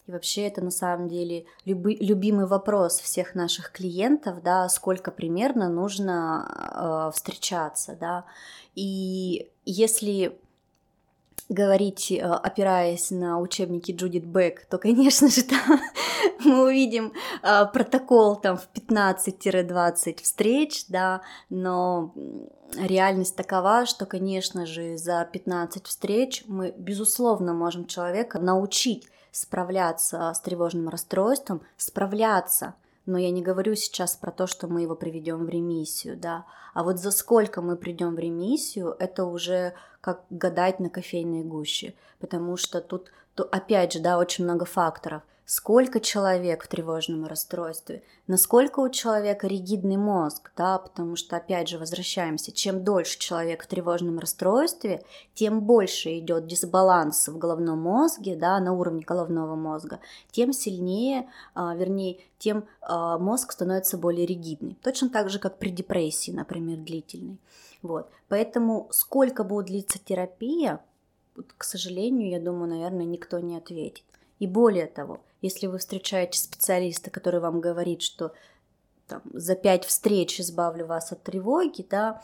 И 0.07 0.13
вообще 0.13 0.47
это 0.47 0.63
на 0.63 0.71
самом 0.71 1.09
деле 1.09 1.47
люби, 1.65 1.97
любимый 1.97 2.47
вопрос 2.47 3.01
всех 3.01 3.35
наших 3.35 3.73
клиентов, 3.73 4.43
да, 4.43 4.69
сколько 4.69 5.11
примерно 5.11 5.69
нужно 5.69 7.11
э, 7.11 7.17
встречаться, 7.17 7.97
да. 8.01 8.25
И 8.77 9.51
если 9.65 10.39
говорить, 11.49 12.13
э, 12.13 12.21
опираясь 12.21 13.11
на 13.11 13.39
учебники 13.39 13.93
Джудит 13.93 14.25
Бек, 14.25 14.67
то, 14.67 14.79
конечно 14.79 15.29
же, 15.29 15.43
там 15.45 15.81
мы 16.45 16.65
увидим 16.65 17.13
э, 17.43 17.67
протокол 17.73 18.37
там 18.37 18.57
в 18.57 18.69
15-20 18.75 20.23
встреч, 20.23 20.85
да, 20.89 21.23
но 21.49 22.15
реальность 22.77 23.37
такова, 23.37 23.87
что, 23.87 24.07
конечно 24.07 24.67
же, 24.67 24.97
за 24.97 25.29
15 25.31 25.87
встреч 25.87 26.45
мы, 26.47 26.75
безусловно, 26.77 27.55
можем 27.55 27.87
человека 27.87 28.39
научить 28.39 29.07
справляться 29.33 30.33
с 30.35 30.41
тревожным 30.41 30.89
расстройством, 30.89 31.63
справляться– 31.77 32.75
но 33.07 33.19
я 33.19 33.31
не 33.31 33.43
говорю 33.43 33.75
сейчас 33.75 34.17
про 34.17 34.31
то, 34.31 34.47
что 34.47 34.69
мы 34.69 34.83
его 34.83 34.95
приведем 34.95 35.45
в 35.45 35.49
ремиссию, 35.49 36.17
да, 36.17 36.47
а 36.75 36.85
вот 36.85 36.99
за 36.99 37.11
сколько 37.11 37.63
мы 37.63 37.77
придем 37.77 38.15
в 38.15 38.19
ремиссию, 38.19 38.95
это 38.99 39.25
уже 39.25 39.75
как 40.01 40.25
гадать 40.31 40.81
на 40.81 40.89
кофейной 40.89 41.43
гуще, 41.43 41.95
потому 42.19 42.57
что 42.57 42.81
тут, 42.81 43.13
то, 43.35 43.45
опять 43.45 43.93
же, 43.93 44.01
да, 44.01 44.19
очень 44.19 44.45
много 44.45 44.65
факторов 44.65 45.23
сколько 45.51 45.99
человек 45.99 46.63
в 46.63 46.69
тревожном 46.69 47.27
расстройстве, 47.27 48.05
насколько 48.29 48.79
у 48.79 48.89
человека 48.89 49.49
ригидный 49.49 49.97
мозг, 49.97 50.53
да, 50.57 50.79
потому 50.79 51.17
что, 51.17 51.39
опять 51.39 51.67
же, 51.67 51.77
возвращаемся, 51.77 52.53
чем 52.53 52.85
дольше 52.85 53.19
человек 53.19 53.65
в 53.65 53.67
тревожном 53.67 54.21
расстройстве, 54.21 55.03
тем 55.35 55.63
больше 55.63 56.21
идет 56.21 56.47
дисбаланс 56.47 57.27
в 57.27 57.37
головном 57.37 57.81
мозге, 57.81 58.37
да, 58.37 58.61
на 58.61 58.73
уровне 58.73 59.03
головного 59.05 59.57
мозга, 59.57 59.99
тем 60.31 60.53
сильнее, 60.53 61.29
а, 61.57 61.75
вернее, 61.75 62.21
тем 62.39 62.65
а, 62.81 63.19
мозг 63.19 63.51
становится 63.51 63.99
более 63.99 64.27
ригидный. 64.27 64.79
Точно 64.85 65.11
так 65.11 65.31
же, 65.31 65.41
как 65.41 65.59
при 65.59 65.71
депрессии, 65.71 66.31
например, 66.31 66.79
длительной. 66.79 67.39
Вот. 67.83 68.09
Поэтому 68.29 68.87
сколько 68.93 69.43
будет 69.43 69.67
длиться 69.67 69.99
терапия, 69.99 70.81
к 71.35 71.65
сожалению, 71.65 72.31
я 72.31 72.39
думаю, 72.39 72.69
наверное, 72.71 73.05
никто 73.05 73.41
не 73.41 73.57
ответит. 73.57 74.05
И 74.39 74.47
более 74.47 74.87
того, 74.87 75.19
если 75.41 75.67
вы 75.67 75.79
встречаете 75.79 76.39
специалиста, 76.39 77.11
который 77.11 77.41
вам 77.41 77.61
говорит, 77.61 78.03
что 78.03 78.33
там, 79.07 79.23
за 79.33 79.55
пять 79.57 79.85
встреч 79.85 80.41
избавлю 80.41 80.87
вас 80.87 81.13
от 81.13 81.23
тревоги, 81.23 81.87
да, 81.89 82.23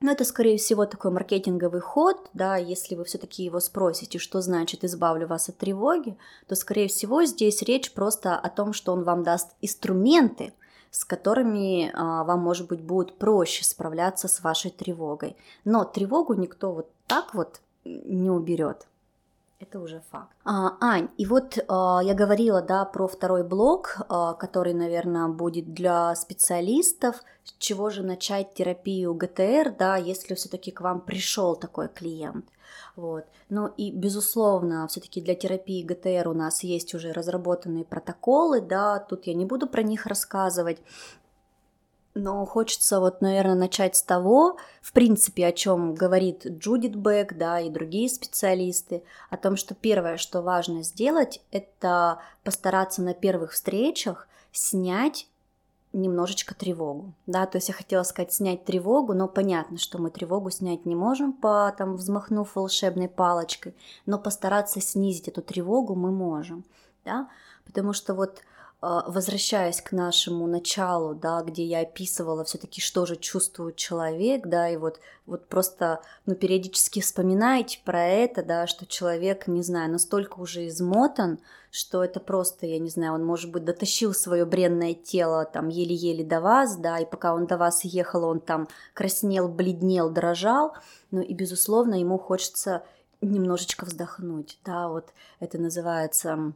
но 0.00 0.12
это, 0.12 0.24
скорее 0.24 0.58
всего, 0.58 0.86
такой 0.86 1.10
маркетинговый 1.10 1.80
ход, 1.80 2.30
да, 2.32 2.56
если 2.56 2.94
вы 2.94 3.04
все-таки 3.04 3.42
его 3.42 3.58
спросите, 3.58 4.18
что 4.18 4.40
значит 4.40 4.84
«избавлю 4.84 5.26
вас 5.26 5.48
от 5.48 5.56
тревоги», 5.56 6.16
то, 6.46 6.54
скорее 6.54 6.86
всего, 6.86 7.24
здесь 7.24 7.62
речь 7.62 7.92
просто 7.92 8.36
о 8.36 8.48
том, 8.48 8.72
что 8.72 8.92
он 8.92 9.02
вам 9.02 9.24
даст 9.24 9.50
инструменты, 9.60 10.52
с 10.92 11.04
которыми 11.04 11.90
а, 11.94 12.22
вам, 12.22 12.40
может 12.40 12.68
быть, 12.68 12.80
будет 12.80 13.18
проще 13.18 13.64
справляться 13.64 14.28
с 14.28 14.40
вашей 14.40 14.70
тревогой. 14.70 15.36
Но 15.64 15.84
тревогу 15.84 16.34
никто 16.34 16.72
вот 16.72 16.88
так 17.08 17.34
вот 17.34 17.60
не 17.84 18.30
уберет. 18.30 18.86
Это 19.60 19.80
уже 19.80 20.00
факт. 20.12 20.36
А, 20.44 20.76
Ань, 20.80 21.08
и 21.16 21.26
вот 21.26 21.58
а, 21.66 22.00
я 22.04 22.14
говорила, 22.14 22.62
да, 22.62 22.84
про 22.84 23.08
второй 23.08 23.42
блок, 23.42 23.96
а, 24.08 24.34
который, 24.34 24.72
наверное, 24.72 25.26
будет 25.26 25.74
для 25.74 26.14
специалистов. 26.14 27.16
С 27.42 27.54
чего 27.58 27.90
же 27.90 28.04
начать 28.04 28.54
терапию 28.54 29.14
ГТР, 29.14 29.74
да, 29.76 29.96
если 29.96 30.34
все-таки 30.34 30.70
к 30.70 30.80
вам 30.80 31.00
пришел 31.00 31.56
такой 31.56 31.88
клиент. 31.88 32.44
Вот. 32.94 33.24
Ну 33.48 33.68
и, 33.76 33.90
безусловно, 33.90 34.86
все-таки 34.88 35.20
для 35.20 35.34
терапии 35.34 35.82
ГТР 35.82 36.28
у 36.28 36.34
нас 36.34 36.62
есть 36.62 36.94
уже 36.94 37.12
разработанные 37.12 37.84
протоколы, 37.84 38.60
да, 38.60 38.98
тут 38.98 39.26
я 39.26 39.34
не 39.34 39.44
буду 39.44 39.66
про 39.66 39.82
них 39.82 40.06
рассказывать, 40.06 40.78
но 42.18 42.44
хочется 42.44 43.00
вот, 43.00 43.20
наверное, 43.20 43.54
начать 43.54 43.96
с 43.96 44.02
того, 44.02 44.56
в 44.82 44.92
принципе, 44.92 45.46
о 45.46 45.52
чем 45.52 45.94
говорит 45.94 46.44
Джудит 46.46 46.96
Бек, 46.96 47.36
да, 47.36 47.60
и 47.60 47.70
другие 47.70 48.08
специалисты, 48.08 49.02
о 49.30 49.36
том, 49.36 49.56
что 49.56 49.74
первое, 49.74 50.16
что 50.16 50.42
важно 50.42 50.82
сделать, 50.82 51.40
это 51.50 52.20
постараться 52.42 53.02
на 53.02 53.14
первых 53.14 53.52
встречах 53.52 54.28
снять 54.52 55.28
немножечко 55.94 56.54
тревогу, 56.54 57.14
да, 57.26 57.46
то 57.46 57.56
есть 57.56 57.68
я 57.68 57.74
хотела 57.74 58.02
сказать 58.02 58.32
снять 58.32 58.64
тревогу, 58.64 59.14
но 59.14 59.26
понятно, 59.26 59.78
что 59.78 59.98
мы 59.98 60.10
тревогу 60.10 60.50
снять 60.50 60.84
не 60.84 60.94
можем, 60.94 61.32
по, 61.32 61.74
там, 61.76 61.96
взмахнув 61.96 62.54
волшебной 62.56 63.08
палочкой, 63.08 63.74
но 64.04 64.18
постараться 64.18 64.80
снизить 64.82 65.28
эту 65.28 65.40
тревогу 65.40 65.94
мы 65.94 66.10
можем, 66.10 66.64
да, 67.06 67.28
потому 67.64 67.94
что 67.94 68.14
вот 68.14 68.42
возвращаясь 68.80 69.80
к 69.80 69.90
нашему 69.90 70.46
началу, 70.46 71.14
да, 71.14 71.42
где 71.42 71.64
я 71.64 71.80
описывала 71.80 72.44
все-таки, 72.44 72.80
что 72.80 73.06
же 73.06 73.16
чувствует 73.16 73.74
человек, 73.74 74.46
да, 74.46 74.68
и 74.68 74.76
вот, 74.76 75.00
вот 75.26 75.48
просто, 75.48 76.00
ну, 76.26 76.36
периодически 76.36 77.00
вспоминайте 77.00 77.80
про 77.84 78.06
это, 78.06 78.44
да, 78.44 78.68
что 78.68 78.86
человек, 78.86 79.48
не 79.48 79.62
знаю, 79.64 79.90
настолько 79.90 80.38
уже 80.38 80.68
измотан, 80.68 81.40
что 81.72 82.04
это 82.04 82.20
просто, 82.20 82.66
я 82.66 82.78
не 82.78 82.88
знаю, 82.88 83.14
он, 83.14 83.24
может 83.24 83.50
быть, 83.50 83.64
дотащил 83.64 84.14
свое 84.14 84.44
бренное 84.44 84.94
тело 84.94 85.44
там 85.44 85.68
еле-еле 85.68 86.24
до 86.24 86.40
вас, 86.40 86.76
да, 86.76 87.00
и 87.00 87.04
пока 87.04 87.34
он 87.34 87.46
до 87.46 87.56
вас 87.56 87.84
ехал, 87.84 88.24
он 88.24 88.38
там 88.38 88.68
краснел, 88.94 89.48
бледнел, 89.48 90.08
дрожал, 90.08 90.74
ну 91.10 91.20
и, 91.20 91.34
безусловно, 91.34 91.96
ему 91.96 92.16
хочется 92.16 92.84
немножечко 93.20 93.84
вздохнуть, 93.84 94.60
да, 94.64 94.88
вот 94.88 95.08
это 95.40 95.58
называется 95.58 96.32
а, 96.32 96.52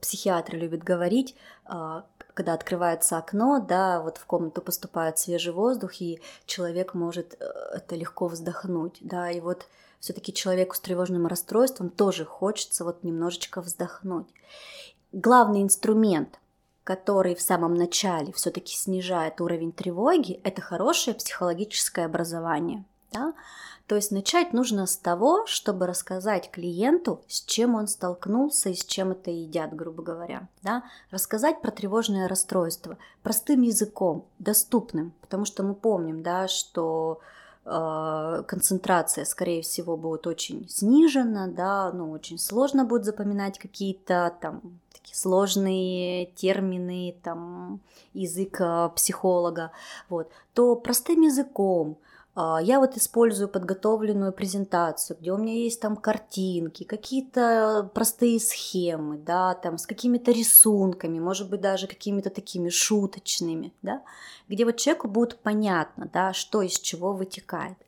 психиатры 0.00 0.58
любят 0.58 0.82
говорить, 0.82 1.36
а, 1.66 2.06
когда 2.36 2.54
открывается 2.54 3.18
окно, 3.18 3.64
да, 3.66 4.00
вот 4.00 4.18
в 4.18 4.26
комнату 4.26 4.60
поступает 4.60 5.18
свежий 5.18 5.52
воздух, 5.52 6.00
и 6.00 6.20
человек 6.44 6.94
может 6.94 7.34
э, 7.40 7.46
это 7.74 7.94
легко 7.94 8.28
вздохнуть, 8.28 8.98
да, 9.00 9.30
и 9.30 9.40
вот 9.40 9.66
все-таки 10.00 10.32
человеку 10.32 10.74
с 10.74 10.80
тревожным 10.80 11.26
расстройством 11.26 11.88
тоже 11.88 12.24
хочется 12.24 12.84
вот 12.84 13.02
немножечко 13.04 13.62
вздохнуть. 13.62 14.26
Главный 15.12 15.62
инструмент, 15.62 16.38
который 16.84 17.34
в 17.34 17.40
самом 17.40 17.74
начале 17.74 18.32
все-таки 18.32 18.74
снижает 18.76 19.40
уровень 19.40 19.72
тревоги, 19.72 20.40
это 20.44 20.60
хорошее 20.60 21.16
психологическое 21.16 22.04
образование, 22.04 22.84
да, 23.12 23.34
то 23.86 23.94
есть 23.94 24.10
начать 24.10 24.52
нужно 24.52 24.86
с 24.86 24.96
того, 24.96 25.46
чтобы 25.46 25.86
рассказать 25.86 26.50
клиенту, 26.50 27.20
с 27.28 27.40
чем 27.42 27.76
он 27.76 27.86
столкнулся 27.86 28.70
и 28.70 28.74
с 28.74 28.84
чем 28.84 29.12
это 29.12 29.30
едят, 29.30 29.74
грубо 29.76 30.02
говоря. 30.02 30.48
Да? 30.62 30.82
Рассказать 31.12 31.62
про 31.62 31.70
тревожное 31.70 32.26
расстройство 32.26 32.98
простым 33.22 33.62
языком, 33.62 34.24
доступным, 34.40 35.12
потому 35.20 35.44
что 35.44 35.62
мы 35.62 35.74
помним, 35.74 36.24
да, 36.24 36.48
что 36.48 37.20
э, 37.64 38.42
концентрация, 38.48 39.24
скорее 39.24 39.62
всего, 39.62 39.96
будет 39.96 40.26
очень 40.26 40.68
снижена, 40.68 41.46
да, 41.46 41.92
ну, 41.92 42.10
очень 42.10 42.38
сложно 42.38 42.84
будет 42.84 43.04
запоминать 43.04 43.60
какие-то 43.60 44.34
там 44.40 44.62
такие 44.92 45.14
сложные 45.14 46.26
термины, 46.34 47.14
там, 47.22 47.78
язык 48.14 48.60
э, 48.60 48.90
психолога, 48.96 49.70
вот, 50.08 50.28
то 50.54 50.74
простым 50.74 51.20
языком, 51.20 51.98
я 52.36 52.80
вот 52.80 52.96
использую 52.96 53.48
подготовленную 53.48 54.32
презентацию, 54.32 55.16
где 55.18 55.32
у 55.32 55.38
меня 55.38 55.54
есть 55.54 55.80
там 55.80 55.96
картинки, 55.96 56.84
какие-то 56.84 57.90
простые 57.94 58.38
схемы, 58.40 59.16
да, 59.16 59.54
там 59.54 59.78
с 59.78 59.86
какими-то 59.86 60.32
рисунками, 60.32 61.18
может 61.18 61.48
быть, 61.48 61.62
даже 61.62 61.86
какими-то 61.86 62.28
такими 62.28 62.68
шуточными, 62.68 63.72
да, 63.80 64.02
где 64.48 64.66
вот 64.66 64.76
человеку 64.76 65.08
будет 65.08 65.38
понятно, 65.38 66.10
да, 66.12 66.34
что 66.34 66.60
из 66.60 66.78
чего 66.78 67.14
вытекает. 67.14 67.78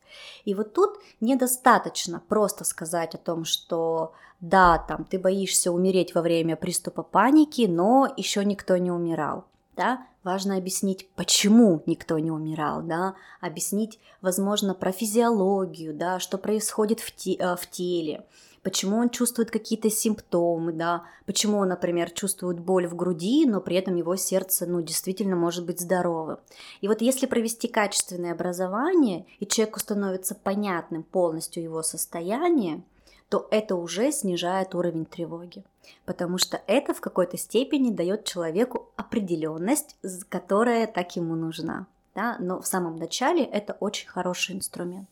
И 0.46 0.54
вот 0.54 0.72
тут 0.72 0.98
недостаточно 1.20 2.22
просто 2.26 2.64
сказать 2.64 3.14
о 3.14 3.18
том, 3.18 3.44
что 3.44 4.14
да, 4.40 4.78
там 4.78 5.04
ты 5.04 5.18
боишься 5.18 5.70
умереть 5.70 6.14
во 6.14 6.22
время 6.22 6.56
приступа 6.56 7.02
паники, 7.02 7.66
но 7.68 8.12
еще 8.16 8.44
никто 8.44 8.78
не 8.78 8.90
умирал 8.90 9.44
да, 9.78 10.04
важно 10.28 10.58
объяснить, 10.58 11.08
почему 11.16 11.82
никто 11.86 12.18
не 12.18 12.30
умирал, 12.30 12.82
да, 12.82 13.14
объяснить, 13.40 13.98
возможно, 14.20 14.74
про 14.74 14.92
физиологию, 14.92 15.94
да, 15.94 16.20
что 16.20 16.36
происходит 16.36 17.00
в, 17.00 17.16
те, 17.16 17.32
э, 17.36 17.56
в 17.56 17.66
теле, 17.70 18.26
почему 18.62 18.98
он 18.98 19.08
чувствует 19.08 19.50
какие-то 19.50 19.88
симптомы, 19.88 20.72
да, 20.72 21.04
почему 21.24 21.56
он, 21.56 21.68
например, 21.68 22.10
чувствует 22.10 22.60
боль 22.60 22.86
в 22.86 22.94
груди, 22.94 23.46
но 23.46 23.62
при 23.62 23.76
этом 23.76 23.96
его 23.96 24.16
сердце, 24.16 24.66
ну, 24.66 24.82
действительно 24.82 25.34
может 25.34 25.64
быть 25.64 25.80
здоровым. 25.80 26.36
И 26.82 26.88
вот 26.88 27.00
если 27.00 27.24
провести 27.24 27.66
качественное 27.66 28.32
образование, 28.32 29.24
и 29.40 29.46
человеку 29.46 29.80
становится 29.80 30.34
понятным 30.34 31.04
полностью 31.04 31.62
его 31.62 31.82
состояние, 31.82 32.82
то 33.28 33.46
это 33.50 33.76
уже 33.76 34.10
снижает 34.12 34.74
уровень 34.74 35.04
тревоги. 35.04 35.64
Потому 36.04 36.38
что 36.38 36.60
это 36.66 36.94
в 36.94 37.00
какой-то 37.00 37.36
степени 37.36 37.90
дает 37.90 38.24
человеку 38.24 38.90
определенность, 38.96 39.96
которая 40.28 40.86
так 40.86 41.16
ему 41.16 41.34
нужна. 41.34 41.86
Да? 42.14 42.36
Но 42.40 42.60
в 42.60 42.66
самом 42.66 42.96
начале 42.96 43.44
это 43.44 43.74
очень 43.74 44.08
хороший 44.08 44.56
инструмент. 44.56 45.08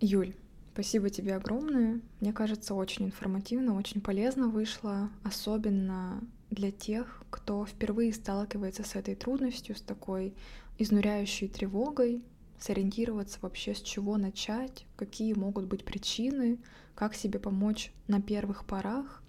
Юль, 0.00 0.34
спасибо 0.72 1.10
тебе 1.10 1.36
огромное. 1.36 2.00
Мне 2.20 2.32
кажется, 2.32 2.74
очень 2.74 3.06
информативно, 3.06 3.76
очень 3.76 4.00
полезно 4.00 4.48
вышло, 4.48 5.10
особенно 5.22 6.20
для 6.50 6.70
тех, 6.70 7.22
кто 7.30 7.64
впервые 7.64 8.12
сталкивается 8.12 8.84
с 8.84 8.94
этой 8.94 9.14
трудностью, 9.14 9.76
с 9.76 9.80
такой 9.80 10.34
изнуряющей 10.78 11.48
тревогой, 11.48 12.24
сориентироваться 12.62 13.38
вообще, 13.42 13.74
с 13.74 13.80
чего 13.80 14.16
начать, 14.16 14.86
какие 14.96 15.34
могут 15.34 15.66
быть 15.66 15.84
причины, 15.84 16.58
как 16.94 17.14
себе 17.14 17.38
помочь 17.38 17.92
на 18.06 18.20
первых 18.22 18.64
порах. 18.64 19.22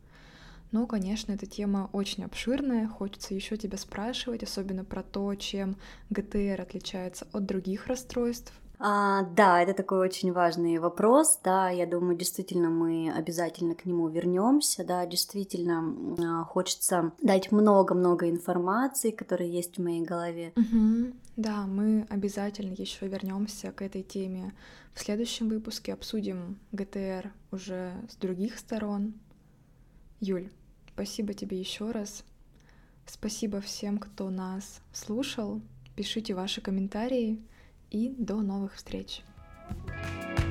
Но, 0.72 0.88
конечно, 0.88 1.32
эта 1.32 1.46
тема 1.46 1.90
очень 1.94 2.24
обширная, 2.24 2.88
хочется 2.88 3.34
еще 3.34 3.58
тебя 3.58 3.78
спрашивать, 3.78 4.44
особенно 4.44 4.86
про 4.86 5.04
то, 5.04 5.34
чем 5.36 5.78
ГТР 6.10 6.62
отличается 6.62 7.28
от 7.32 7.46
других 7.46 7.88
расстройств, 7.88 8.54
а, 8.86 9.24
да, 9.24 9.62
это 9.62 9.74
такой 9.74 10.00
очень 10.00 10.34
важный 10.34 10.78
вопрос, 10.78 11.40
да, 11.42 11.70
я 11.70 11.86
думаю, 11.88 12.18
действительно 12.18 12.70
мы 12.70 13.14
обязательно 13.16 13.76
к 13.76 13.86
нему 13.86 14.10
вернемся, 14.10 14.84
да, 14.84 15.06
действительно 15.06 15.96
а, 16.20 16.44
хочется 16.44 17.14
дать 17.22 17.54
много-много 17.54 18.30
информации, 18.30 19.12
которая 19.12 19.48
есть 19.48 19.78
в 19.78 19.82
моей 19.82 20.02
голове. 20.02 20.52
Угу. 20.58 21.14
Да, 21.38 21.66
мы 21.66 22.06
обязательно 22.10 22.74
еще 22.74 23.08
вернемся 23.08 23.72
к 23.72 23.82
этой 23.82 24.04
теме 24.04 24.54
в 24.94 25.00
следующем 25.00 25.48
выпуске, 25.48 25.94
обсудим 25.94 26.60
ГТР 26.74 27.32
уже 27.54 27.94
с 28.10 28.18
других 28.18 28.58
сторон. 28.58 29.14
Юль, 30.20 30.50
спасибо 30.94 31.34
тебе 31.34 31.58
еще 31.58 31.92
раз. 31.92 32.26
Спасибо 33.06 33.62
всем, 33.62 33.98
кто 33.98 34.30
нас 34.30 34.82
слушал. 34.92 35.62
Пишите 35.96 36.34
ваши 36.34 36.60
комментарии 36.60 37.42
и 37.94 38.14
до 38.18 38.42
новых 38.42 38.74
встреч! 38.74 39.24
thank 39.88 40.38
you 40.38 40.43